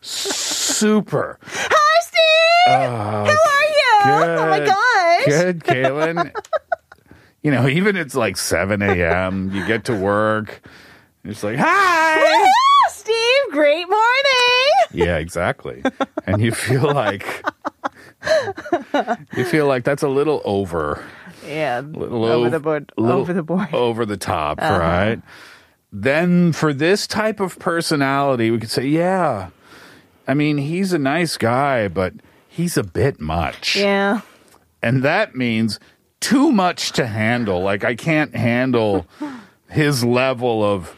super. 0.00 1.38
Hi, 1.42 2.00
Steve. 2.02 2.74
How 2.74 3.24
are 3.24 3.26
you? 3.26 3.86
Oh 4.02 4.46
my 4.48 4.58
good. 4.58 4.66
gosh. 4.68 5.24
Good, 5.26 5.60
Kaylin. 5.60 6.32
you 7.42 7.50
know, 7.50 7.66
even 7.78 7.96
it's 7.96 8.14
like 8.14 8.36
7 8.36 8.82
a.m., 8.82 9.50
you 9.54 9.66
get 9.66 9.84
to 9.86 9.94
work, 9.94 10.62
it's 11.24 11.42
like, 11.42 11.56
hi. 11.58 12.48
Steve, 12.90 13.52
great 13.52 13.88
morning. 13.88 14.72
Yeah, 14.92 15.16
exactly. 15.18 15.82
and 16.26 16.40
you 16.42 16.52
feel 16.52 16.82
like 16.92 17.44
you 19.36 19.44
feel 19.44 19.66
like 19.66 19.84
that's 19.84 20.02
a 20.02 20.08
little 20.08 20.42
over, 20.44 21.04
Yeah. 21.46 21.80
little 21.80 22.24
over 22.24 22.46
ov- 22.46 22.52
the 22.52 22.60
board. 22.60 22.92
over 22.98 23.32
the 23.32 23.42
board. 23.42 23.68
over 23.72 24.04
the 24.06 24.16
top, 24.16 24.60
Uh-huh. 24.60 24.78
right? 24.78 25.22
Then 25.92 26.52
for 26.52 26.72
this 26.72 27.06
type 27.06 27.40
of 27.40 27.58
personality, 27.58 28.50
we 28.50 28.58
could 28.58 28.70
say, 28.70 28.84
yeah. 28.86 29.48
I 30.28 30.34
mean, 30.34 30.58
he's 30.58 30.92
a 30.92 30.98
nice 30.98 31.36
guy, 31.36 31.88
but 31.88 32.12
he's 32.48 32.76
a 32.76 32.84
bit 32.84 33.20
much. 33.20 33.76
Yeah. 33.76 34.20
And 34.82 35.02
that 35.02 35.34
means 35.34 35.80
too 36.20 36.52
much 36.52 36.92
to 36.92 37.06
handle. 37.06 37.62
Like 37.62 37.84
I 37.84 37.94
can't 37.94 38.34
handle 38.34 39.06
his 39.68 40.04
level 40.04 40.62
of 40.64 40.94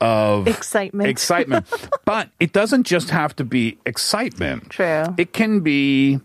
of 0.00 0.48
Excitement. 0.48 1.08
excitement. 1.10 1.66
but 2.06 2.30
it 2.40 2.52
doesn't 2.52 2.84
just 2.84 3.10
have 3.10 3.36
to 3.36 3.44
be 3.44 3.78
excitement. 3.84 4.70
True. 4.70 5.04
It 5.18 5.32
can 5.34 5.60
be 5.60 6.20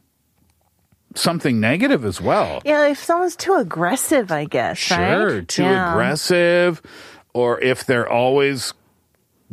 something 1.13 1.59
negative 1.59 2.05
as 2.05 2.21
well. 2.21 2.61
Yeah, 2.65 2.87
if 2.87 3.03
someone's 3.03 3.35
too 3.35 3.53
aggressive, 3.55 4.31
I 4.31 4.45
guess. 4.45 4.77
Sure, 4.77 5.35
right? 5.37 5.47
too 5.47 5.63
Yeah. 5.63 5.91
aggressive, 5.91 6.81
or 7.33 7.59
if 7.59 7.85
they're 7.85 8.07
always 8.09 8.73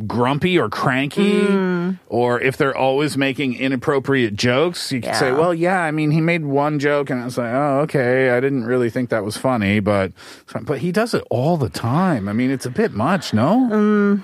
grumpy 0.07 0.57
or 0.57 0.69
cranky, 0.69 1.41
Mm. 1.41 1.99
or 2.07 2.41
if 2.41 2.57
they're 2.57 2.75
always 2.75 3.15
making 3.15 3.53
inappropriate 3.55 4.35
jokes, 4.35 4.91
you 4.91 5.01
can 5.01 5.13
say, 5.13 5.31
"Well, 5.31 5.53
yeah, 5.53 5.81
I 5.81 5.91
mean, 5.91 6.11
he 6.11 6.19
made 6.21 6.45
one 6.45 6.79
joke, 6.79 7.09
and 7.11 7.21
I 7.21 7.25
was 7.25 7.37
like, 7.37 7.53
oh, 7.53 7.79
okay, 7.81 8.31
I 8.31 8.39
didn't 8.39 8.65
really 8.65 8.89
think 8.89 9.09
that 9.09 9.23
was 9.23 9.37
funny, 9.37 9.79
but 9.79 10.11
but 10.63 10.79
he 10.79 10.91
does 10.91 11.13
it 11.13 11.23
all 11.29 11.57
the 11.57 11.69
time. 11.69 12.27
I 12.27 12.33
mean, 12.33 12.49
it's 12.49 12.65
a 12.65 12.71
bit 12.71 12.91
much, 12.93 13.33
no? 13.33 13.69
Mm. 13.71 14.23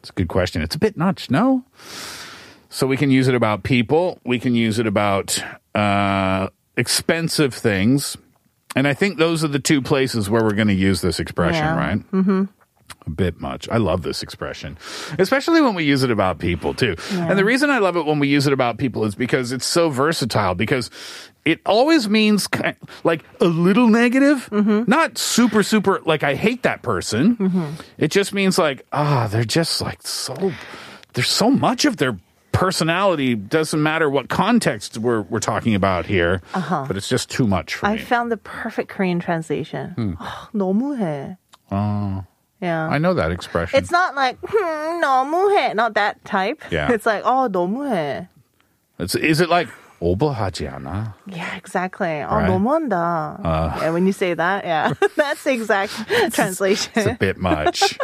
It's 0.00 0.10
a 0.10 0.12
good 0.14 0.28
question. 0.28 0.60
It's 0.62 0.74
a 0.74 0.78
bit 0.78 0.96
much, 0.96 1.30
no? 1.30 1.62
So 2.68 2.86
we 2.86 2.96
can 2.96 3.10
use 3.10 3.28
it 3.28 3.34
about 3.34 3.62
people. 3.62 4.18
We 4.24 4.38
can 4.38 4.54
use 4.54 4.78
it 4.78 4.86
about 4.86 5.42
uh, 5.74 6.48
expensive 6.76 7.52
things. 7.54 8.16
And 8.76 8.86
I 8.88 8.94
think 8.94 9.18
those 9.18 9.42
are 9.44 9.48
the 9.48 9.58
two 9.58 9.82
places 9.82 10.30
where 10.30 10.42
we're 10.42 10.54
going 10.54 10.68
to 10.68 10.74
use 10.74 11.00
this 11.00 11.18
expression, 11.20 11.64
Yeah. 11.64 11.76
right? 11.76 12.10
Mm-hmm 12.12 12.44
A 13.07 13.09
bit 13.09 13.39
much. 13.39 13.69
I 13.69 13.77
love 13.77 14.01
this 14.01 14.23
expression, 14.23 14.77
especially 15.19 15.61
when 15.61 15.75
we 15.75 15.83
use 15.83 16.01
it 16.01 16.09
about 16.09 16.39
people 16.39 16.73
too. 16.73 16.95
And 17.11 17.37
the 17.37 17.45
reason 17.45 17.69
I 17.69 17.77
love 17.77 17.95
it 17.97 18.05
when 18.05 18.17
we 18.19 18.27
use 18.27 18.47
it 18.47 18.53
about 18.53 18.77
people 18.79 19.05
is 19.05 19.13
because 19.13 19.51
it's 19.51 19.65
so 19.65 19.89
versatile 19.89 20.55
because 20.55 20.89
it 21.45 21.61
always 21.67 22.09
means 22.09 22.47
ki- 22.47 22.73
like 23.03 23.23
a 23.41 23.45
little 23.45 23.87
negative, 23.87 24.49
not 24.51 25.17
super, 25.19 25.61
super, 25.61 26.01
like 26.05 26.23
I 26.23 26.33
hate 26.33 26.63
that 26.63 26.81
person. 26.81 27.77
It 27.99 28.09
just 28.09 28.33
means 28.33 28.57
like, 28.57 28.85
ah, 28.91 29.27
they're 29.29 29.43
just 29.45 29.81
like 29.81 30.01
so, 30.01 30.51
there's 31.13 31.29
so 31.29 31.51
much 31.51 31.85
of 31.85 31.97
their 31.97 32.17
personality 32.51 33.35
doesn't 33.35 33.83
matter 33.83 34.09
what 34.09 34.29
context 34.29 34.97
we're, 34.97 35.21
we're 35.23 35.39
talking 35.39 35.75
about 35.75 36.05
here, 36.07 36.41
but 36.53 36.97
it's 36.97 37.09
just 37.09 37.29
too 37.29 37.45
much 37.45 37.75
for 37.75 37.85
I 37.85 37.95
me. 37.95 38.01
found 38.01 38.31
the 38.31 38.37
perfect 38.37 38.89
Korean 38.89 39.19
translation. 39.19 39.93
아, 40.19 40.49
너무해. 40.55 41.37
Oh, 41.71 42.23
Yeah. 42.60 42.88
I 42.88 42.98
know 42.98 43.14
that 43.14 43.30
expression. 43.30 43.78
It's 43.78 43.90
not 43.90 44.14
like 44.14 44.36
hmm, 44.42 45.02
너무해, 45.02 45.74
not 45.74 45.94
that 45.94 46.24
type. 46.24 46.62
Yeah. 46.70 46.92
It's 46.92 47.06
like 47.06 47.22
oh 47.24 47.48
너무해. 47.48 48.28
It's, 48.98 49.14
is 49.14 49.40
it 49.40 49.48
like 49.48 49.68
오버하지 50.00 50.68
않아? 50.68 51.14
Yeah, 51.26 51.56
exactly. 51.56 52.20
Right. 52.20 52.48
Oh, 52.48 52.58
너무한다. 52.58 53.44
Uh, 53.44 53.78
yeah, 53.80 53.90
when 53.90 54.06
you 54.06 54.12
say 54.12 54.34
that, 54.34 54.64
yeah, 54.64 54.92
that's 55.16 55.44
the 55.44 55.52
exact 55.52 55.92
translation. 56.32 56.92
It's 56.96 57.06
a 57.06 57.16
bit 57.18 57.36
much. 57.38 57.98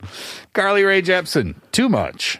Carly 0.52 0.84
Rae 0.84 1.02
Jepsen, 1.02 1.54
too 1.72 1.88
much. 1.88 2.38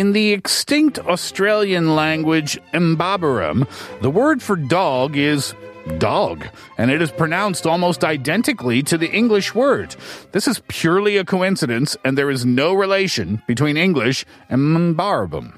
In 0.00 0.12
the 0.12 0.32
extinct 0.32 0.98
Australian 0.98 1.94
language 1.94 2.58
Mbabaram, 2.72 3.68
the 4.00 4.08
word 4.08 4.42
for 4.42 4.56
dog 4.56 5.14
is 5.14 5.54
dog, 5.98 6.46
and 6.78 6.90
it 6.90 7.02
is 7.02 7.12
pronounced 7.12 7.66
almost 7.66 8.02
identically 8.02 8.82
to 8.84 8.96
the 8.96 9.10
English 9.10 9.54
word. 9.54 9.94
This 10.32 10.48
is 10.48 10.62
purely 10.68 11.18
a 11.18 11.24
coincidence, 11.26 11.98
and 12.02 12.16
there 12.16 12.30
is 12.30 12.46
no 12.46 12.72
relation 12.72 13.42
between 13.46 13.76
English 13.76 14.24
and 14.48 14.96
Mbabaram. 14.96 15.52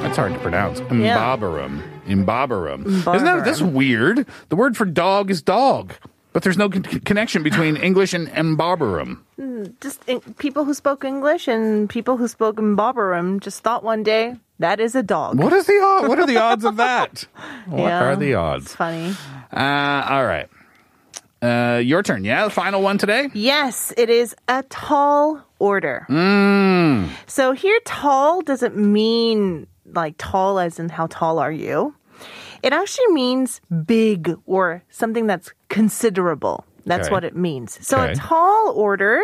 That's 0.00 0.16
hard 0.16 0.32
to 0.32 0.38
pronounce. 0.38 0.80
Mbabaram. 0.80 1.82
Mbabaram. 2.06 2.86
Isn't 2.86 3.24
that 3.26 3.44
that's 3.44 3.60
weird? 3.60 4.26
The 4.48 4.56
word 4.56 4.74
for 4.74 4.86
dog 4.86 5.30
is 5.30 5.42
dog, 5.42 5.92
but 6.40 6.44
there's 6.44 6.56
no 6.56 6.70
con- 6.70 6.82
connection 7.04 7.42
between 7.42 7.76
English 7.76 8.14
and 8.14 8.26
Mbabaram. 8.28 9.18
just 9.82 10.00
in, 10.08 10.20
people 10.38 10.64
who 10.64 10.72
spoke 10.72 11.04
English 11.04 11.46
and 11.48 11.86
people 11.90 12.16
who 12.16 12.26
spoke 12.28 12.58
in 12.58 12.74
Mbabaram 12.76 13.40
just 13.40 13.62
thought 13.62 13.84
one 13.84 14.02
day 14.02 14.36
that 14.58 14.80
is 14.80 14.94
a 14.94 15.02
dog. 15.02 15.38
What 15.38 15.52
is 15.52 15.66
the 15.66 15.78
odd? 15.84 16.08
What 16.08 16.18
are 16.18 16.24
the 16.26 16.38
odds 16.38 16.64
of 16.64 16.76
that? 16.76 17.26
What 17.66 17.80
Yeah, 17.80 18.04
are 18.04 18.16
the 18.16 18.30
It's 18.30 18.36
odds? 18.38 18.74
funny. 18.74 19.12
Uh, 19.52 20.08
all 20.08 20.24
right. 20.24 20.48
Uh, 21.42 21.76
your 21.84 22.02
turn. 22.02 22.24
Yeah, 22.24 22.44
the 22.44 22.50
final 22.50 22.80
one 22.80 22.96
today. 22.96 23.28
Yes, 23.34 23.92
it 23.98 24.08
is 24.08 24.34
a 24.48 24.62
tall 24.70 25.44
order. 25.58 26.06
Mm. 26.08 27.10
So 27.26 27.52
here, 27.52 27.78
tall 27.84 28.40
doesn't 28.40 28.76
mean 28.76 29.66
like 29.92 30.14
tall 30.16 30.58
as 30.58 30.78
in 30.78 30.88
how 30.88 31.06
tall 31.08 31.38
are 31.38 31.52
you. 31.52 31.94
It 32.62 32.72
actually 32.72 33.08
means 33.12 33.60
big 33.86 34.34
or 34.46 34.82
something 34.90 35.26
that's 35.26 35.52
considerable. 35.68 36.64
That's 36.86 37.06
Okay. 37.08 37.14
what 37.14 37.24
it 37.24 37.36
means. 37.36 37.78
So 37.86 38.00
Okay. 38.00 38.12
a 38.12 38.14
tall 38.16 38.72
order 38.74 39.20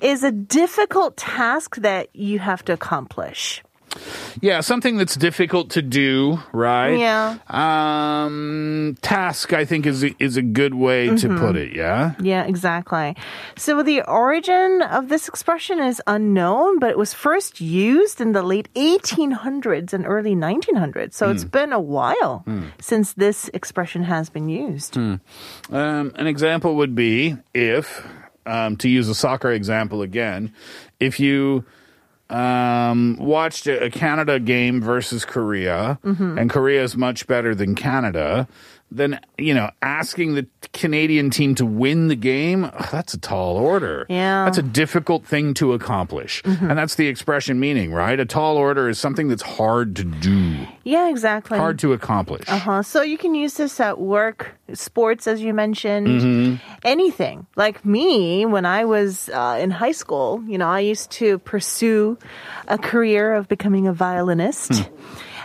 is 0.00 0.22
a 0.22 0.30
difficult 0.30 1.16
task 1.16 1.76
that 1.76 2.08
you 2.14 2.38
have 2.38 2.64
to 2.66 2.72
accomplish. 2.72 3.62
Yeah, 4.40 4.60
something 4.60 4.96
that's 4.96 5.16
difficult 5.16 5.70
to 5.70 5.82
do, 5.82 6.38
right? 6.52 6.98
Yeah. 6.98 7.38
Um, 7.48 8.96
task, 9.02 9.52
I 9.52 9.64
think, 9.64 9.86
is 9.86 10.04
a, 10.04 10.14
is 10.18 10.36
a 10.36 10.42
good 10.42 10.74
way 10.74 11.06
to 11.08 11.14
Mm-hmm. 11.28 11.38
put 11.38 11.56
it. 11.56 11.74
Yeah. 11.74 12.14
Yeah, 12.20 12.44
exactly. 12.44 13.16
So 13.56 13.82
the 13.82 14.02
origin 14.02 14.82
of 14.82 15.08
this 15.08 15.28
expression 15.28 15.78
is 15.78 16.02
unknown, 16.06 16.78
but 16.78 16.90
it 16.90 16.98
was 16.98 17.14
first 17.14 17.60
used 17.60 18.20
in 18.20 18.32
the 18.32 18.42
late 18.42 18.68
1800s 18.74 19.92
and 19.92 20.04
early 20.06 20.34
1900s. 20.34 21.14
So 21.14 21.30
it's 21.30 21.44
been 21.44 21.72
a 21.72 21.80
while 21.80 22.44
since 22.80 23.12
this 23.14 23.48
expression 23.54 24.02
has 24.04 24.28
been 24.30 24.48
used. 24.48 24.96
Um, 24.96 25.20
an 25.70 26.26
example 26.26 26.76
would 26.76 26.94
be 26.94 27.36
if, 27.54 28.06
um, 28.46 28.76
to 28.78 28.88
use 28.88 29.08
a 29.08 29.14
soccer 29.14 29.50
example 29.52 30.02
again, 30.02 30.52
if 31.00 31.18
you 31.20 31.64
um, 32.30 33.16
watched 33.20 33.66
a, 33.66 33.84
a 33.84 33.90
Canada 33.90 34.38
game 34.40 34.80
versus 34.80 35.24
Korea, 35.24 35.98
and 36.38 36.50
Korea 36.50 36.82
is 36.82 36.96
much 36.96 37.26
better 37.26 37.54
than 37.54 37.74
Canada, 37.74 38.48
then 38.94 39.20
you 39.36 39.52
know 39.54 39.70
asking 39.82 40.34
the 40.34 40.46
Canadian 40.72 41.30
team 41.30 41.54
to 41.56 41.66
win 41.66 42.08
the 42.08 42.16
game. 42.16 42.64
ugh, 42.64 42.88
That's 42.90 43.14
a 43.14 43.18
tall 43.18 43.56
order. 43.56 44.06
Yeah. 44.08 44.44
that's 44.44 44.58
a 44.58 44.62
difficult 44.62 45.24
thing 45.26 45.54
to 45.54 45.72
accomplish, 45.72 46.42
and 46.44 46.78
that's 46.78 46.94
the 46.96 47.06
expression 47.08 47.60
meaning, 47.60 47.92
right? 47.92 48.18
A 48.18 48.24
tall 48.24 48.56
order 48.56 48.88
is 48.88 48.98
something 48.98 49.28
that's 49.28 49.42
hard 49.42 49.96
to 49.96 50.04
do, 50.04 50.66
Yeah, 50.84 51.08
exactly. 51.10 51.58
hard 51.58 51.78
to 51.80 51.92
accomplish. 51.92 52.48
Uh-huh. 52.48 52.82
So 52.82 53.02
you 53.02 53.18
can 53.18 53.34
use 53.34 53.54
this 53.54 53.78
at 53.80 54.00
work, 54.00 54.54
sports, 54.72 55.26
as 55.26 55.40
you 55.42 55.52
mentioned, 55.54 56.06
Mm-hmm. 56.06 56.54
anything. 56.84 57.46
Like 57.56 57.84
me, 57.84 58.46
when 58.46 58.64
I 58.66 58.84
was 58.84 59.28
uh, 59.28 59.58
in 59.60 59.70
high 59.70 59.92
school, 59.92 60.42
you 60.46 60.58
know, 60.58 60.68
I 60.68 60.80
used 60.80 61.10
to 61.12 61.38
pursue 61.40 62.18
a 62.68 62.78
career 62.78 63.34
of 63.34 63.48
becoming 63.48 63.86
a 63.86 63.92
violinist. 63.92 64.74
Hmm. 64.84 64.94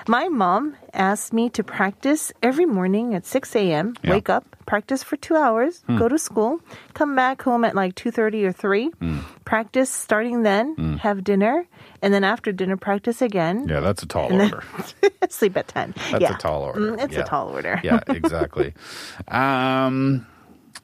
My 0.09 0.27
mom 0.27 0.75
asked 0.91 1.33
me 1.33 1.51
to 1.51 1.63
practice 1.63 2.31
every 2.41 2.65
morning 2.65 3.13
at 3.13 3.27
6 3.27 3.55
a.m., 3.55 3.93
Yeah. 4.01 4.09
wake 4.09 4.27
up, 4.27 4.43
practice 4.65 5.03
for 5.03 5.17
two 5.17 5.35
hours, 5.35 5.83
Hmm. 5.85 5.97
go 5.99 6.09
to 6.09 6.17
school, 6.17 6.61
come 6.95 7.15
back 7.15 7.43
home 7.43 7.63
at 7.63 7.75
like 7.75 7.93
2.30 7.93 8.43
or 8.43 8.51
3, 8.51 8.89
Hmm. 8.99 9.19
practice 9.45 9.91
starting 9.91 10.41
then, 10.41 10.97
have 11.03 11.23
dinner, 11.23 11.65
and 12.01 12.11
then 12.11 12.23
after 12.23 12.51
dinner, 12.51 12.75
practice 12.75 13.21
again. 13.21 13.67
Yeah, 13.69 13.81
that's 13.81 14.01
a 14.01 14.07
tall 14.07 14.33
order. 14.33 14.63
Sleep 15.29 15.55
at 15.55 15.67
10. 15.67 15.93
That's 16.09 16.21
yeah. 16.23 16.33
a 16.33 16.37
tall 16.39 16.63
order. 16.63 16.79
Mm, 16.79 17.03
it's 17.03 17.13
Yeah. 17.13 17.21
a 17.21 17.25
tall 17.25 17.49
order. 17.49 17.79
yeah, 17.83 17.99
exactly. 18.07 18.73
Um, 19.27 20.25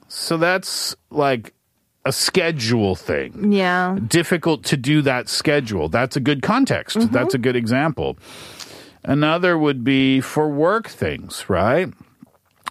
so 0.08 0.38
that's 0.38 0.96
like 1.10 1.54
a 2.06 2.12
schedule 2.12 2.94
thing. 2.96 3.52
Yeah. 3.52 3.98
Difficult 4.08 4.64
to 4.66 4.78
do 4.78 5.02
that 5.02 5.28
schedule. 5.30 5.90
That's 5.90 6.16
a 6.16 6.20
good 6.20 6.44
context. 6.44 6.96
Mm-hmm. 6.98 7.12
That's 7.12 7.34
a 7.34 7.40
good 7.40 7.56
example. 7.56 8.18
Another 9.08 9.58
would 9.58 9.84
be 9.84 10.20
for 10.20 10.50
work 10.50 10.88
things, 10.88 11.48
right? 11.48 11.94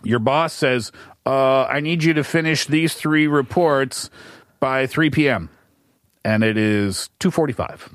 Your 0.03 0.19
boss 0.19 0.53
says, 0.53 0.91
uh, 1.25 1.65
I 1.65 1.81
need 1.81 2.03
you 2.03 2.13
to 2.15 2.25
finish 2.25 2.67
these 2.67 2.95
three 2.95 3.27
reports 3.29 4.11
by 4.59 4.87
3 4.87 5.11
p.m. 5.11 5.49
And 6.25 6.43
it 6.43 6.57
is 6.57 7.09
2.45. 7.21 7.95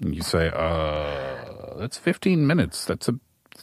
And 0.00 0.14
you 0.14 0.22
say, 0.22 0.50
uh, 0.54 1.76
that's 1.78 1.96
15 1.96 2.46
minutes. 2.46 2.84
That's 2.84 3.08
a, 3.08 3.18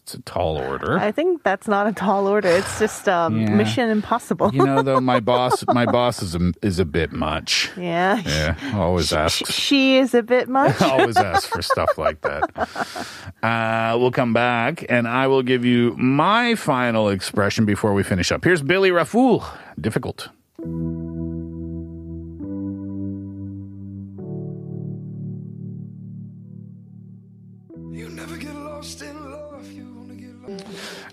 that's 0.07 0.15
a 0.17 0.21
tall 0.21 0.57
order. 0.57 0.97
I 0.97 1.11
think 1.11 1.43
that's 1.43 1.67
not 1.67 1.85
a 1.85 1.91
tall 1.91 2.27
order. 2.27 2.47
It's 2.47 2.79
just 2.79 3.09
um, 3.09 3.41
Yeah. 3.41 3.49
Mission 3.49 3.89
Impossible. 3.89 4.51
You 4.53 4.65
know, 4.65 4.81
though, 4.81 5.01
my 5.01 5.19
boss, 5.19 5.65
my 5.73 5.85
boss 5.85 6.21
is 6.21 6.33
a, 6.33 6.53
is 6.61 6.79
a 6.79 6.85
bit 6.85 7.11
much. 7.11 7.69
yeah. 7.77 8.21
Yeah, 8.25 8.55
always 8.75 9.11
asks. 9.11 9.51
She 9.51 9.97
is 9.97 10.13
a 10.13 10.23
bit 10.23 10.47
much. 10.47 10.81
always 10.81 11.17
ask 11.33 11.49
for 11.49 11.61
stuff 11.61 11.97
like 11.97 12.21
that. 12.21 13.05
Uh, 13.43 13.97
we'll 13.99 14.11
come 14.11 14.33
back, 14.33 14.85
and 14.87 15.07
I 15.07 15.27
will 15.27 15.43
give 15.43 15.65
you 15.65 15.93
my 15.97 16.55
final 16.55 17.09
expression 17.09 17.65
before 17.65 17.93
we 17.93 18.03
finish 18.03 18.31
up. 18.31 18.43
Here's 18.45 18.61
Billy 18.61 18.91
Raffoul. 18.91 19.43
Difficult. 19.79 20.29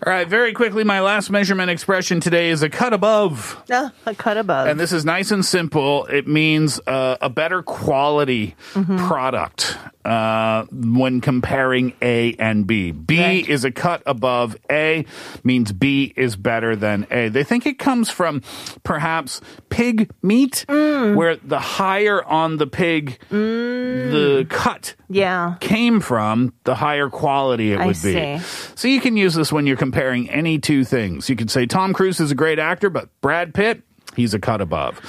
All 0.07 0.13
right, 0.13 0.29
very 0.29 0.53
quickly, 0.53 0.85
my 0.85 1.01
last 1.01 1.31
measurement 1.31 1.71
expression 1.71 2.21
today 2.21 2.51
is 2.51 2.63
a 2.63 2.69
cut 2.69 2.93
above. 2.93 3.63
Ah, 3.73 3.91
a 4.05 4.15
cut 4.15 4.37
above. 4.37 4.67
And 4.67 4.79
this 4.79 4.93
is 4.93 5.03
nice 5.07 5.31
and 5.31 5.43
simple. 5.43 6.05
It 6.07 6.29
means 6.29 6.79
uh, 6.87 7.17
a 7.23 7.31
better 7.31 7.63
quality 7.63 8.55
Mm-hmm. 8.75 9.07
product 9.07 9.79
uh, 10.05 10.65
when 10.71 11.21
comparing 11.21 11.95
A 12.03 12.35
and 12.35 12.67
B. 12.67 12.91
B 12.93 13.19
Right. 13.21 13.49
is 13.49 13.65
a 13.65 13.71
cut 13.71 14.03
above 14.07 14.57
A, 14.71 15.07
means 15.43 15.73
B 15.73 16.13
is 16.17 16.37
better 16.37 16.77
than 16.77 17.07
A. 17.11 17.29
They 17.29 17.45
think 17.45 17.67
it 17.67 17.79
comes 17.79 18.11
from 18.11 18.43
perhaps 18.83 19.41
pig 19.71 20.11
meat, 20.23 20.65
Mm. 20.69 21.15
where 21.15 21.37
the 21.37 21.59
higher 21.59 22.23
on 22.25 22.57
the 22.59 22.67
pig 22.67 23.19
the 23.31 24.47
cut 24.49 24.95
yeah. 25.09 25.55
came 25.61 26.01
from, 26.01 26.53
the 26.65 26.75
higher 26.75 27.09
quality 27.09 27.73
it 27.73 27.79
would 27.85 28.01
be. 28.03 28.39
So 28.75 28.89
you 28.89 29.01
can 29.01 29.17
use 29.17 29.35
this 29.35 29.53
when 29.53 29.67
you're 29.67 29.77
comparing 29.77 30.29
any 30.31 30.59
two 30.59 30.85
things. 30.85 31.29
You 31.29 31.37
could 31.37 31.51
say 31.51 31.67
Tom 31.67 31.93
Cruise 31.93 32.21
is 32.21 32.31
a 32.31 32.35
great 32.35 32.59
actor, 32.59 32.91
but 32.91 33.09
Brad 33.21 33.55
Pitt, 33.55 33.83
he's 34.17 34.35
a 34.35 34.39
cut 34.39 34.61
above. 34.61 35.01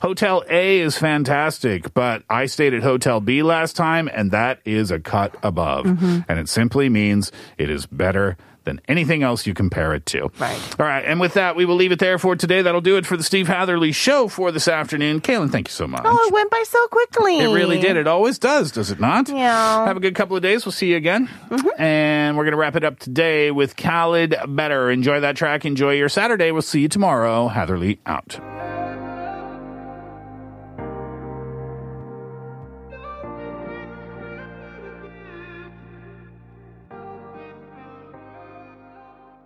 Hotel 0.00 0.42
A 0.48 0.80
is 0.80 0.96
fantastic, 0.96 1.92
but 1.94 2.22
I 2.28 2.46
stayed 2.46 2.74
at 2.74 2.82
Hotel 2.82 3.20
B 3.20 3.42
last 3.42 3.76
time, 3.76 4.08
and 4.12 4.30
that 4.30 4.60
is 4.64 4.90
a 4.90 4.98
cut 4.98 5.36
above. 5.42 5.84
Mm-hmm. 5.86 6.20
And 6.28 6.38
it 6.38 6.48
simply 6.48 6.88
means 6.88 7.32
it 7.58 7.70
is 7.70 7.86
better 7.86 8.36
than 8.64 8.80
anything 8.88 9.22
else 9.22 9.46
you 9.46 9.54
compare 9.54 9.94
it 9.94 10.04
to. 10.04 10.30
Right. 10.38 10.80
All 10.80 10.86
right. 10.86 11.04
And 11.04 11.18
with 11.18 11.34
that, 11.34 11.56
we 11.56 11.64
will 11.64 11.76
leave 11.76 11.92
it 11.92 11.98
there 11.98 12.18
for 12.18 12.36
today. 12.36 12.60
That'll 12.60 12.82
do 12.82 12.98
it 12.98 13.06
for 13.06 13.16
the 13.16 13.22
Steve 13.22 13.48
Hatherly 13.48 13.90
show 13.90 14.28
for 14.28 14.52
this 14.52 14.68
afternoon. 14.68 15.22
Kaylin, 15.22 15.50
thank 15.50 15.68
you 15.68 15.72
so 15.72 15.86
much. 15.86 16.02
Oh, 16.04 16.26
it 16.26 16.32
went 16.32 16.50
by 16.50 16.62
so 16.66 16.86
quickly. 16.88 17.38
It 17.38 17.48
really 17.48 17.80
did. 17.80 17.96
It 17.96 18.06
always 18.06 18.38
does, 18.38 18.70
does 18.70 18.90
it 18.90 19.00
not? 19.00 19.30
Yeah. 19.30 19.86
Have 19.86 19.96
a 19.96 20.00
good 20.00 20.14
couple 20.14 20.36
of 20.36 20.42
days. 20.42 20.66
We'll 20.66 20.72
see 20.72 20.90
you 20.90 20.96
again. 20.96 21.30
And 21.78 22.36
we're 22.36 22.44
going 22.44 22.52
to 22.52 22.58
wrap 22.58 22.76
it 22.76 22.84
up 22.84 22.98
today 22.98 23.50
with 23.50 23.76
Khalid 23.76 24.36
Better. 24.46 24.90
Enjoy 24.90 25.20
that 25.20 25.36
track. 25.36 25.64
Enjoy 25.64 25.92
your 25.92 26.10
Saturday. 26.10 26.52
We'll 26.52 26.62
see 26.62 26.80
you 26.80 26.88
tomorrow. 26.88 27.48
Hatherly 27.48 27.98
out. 28.04 28.38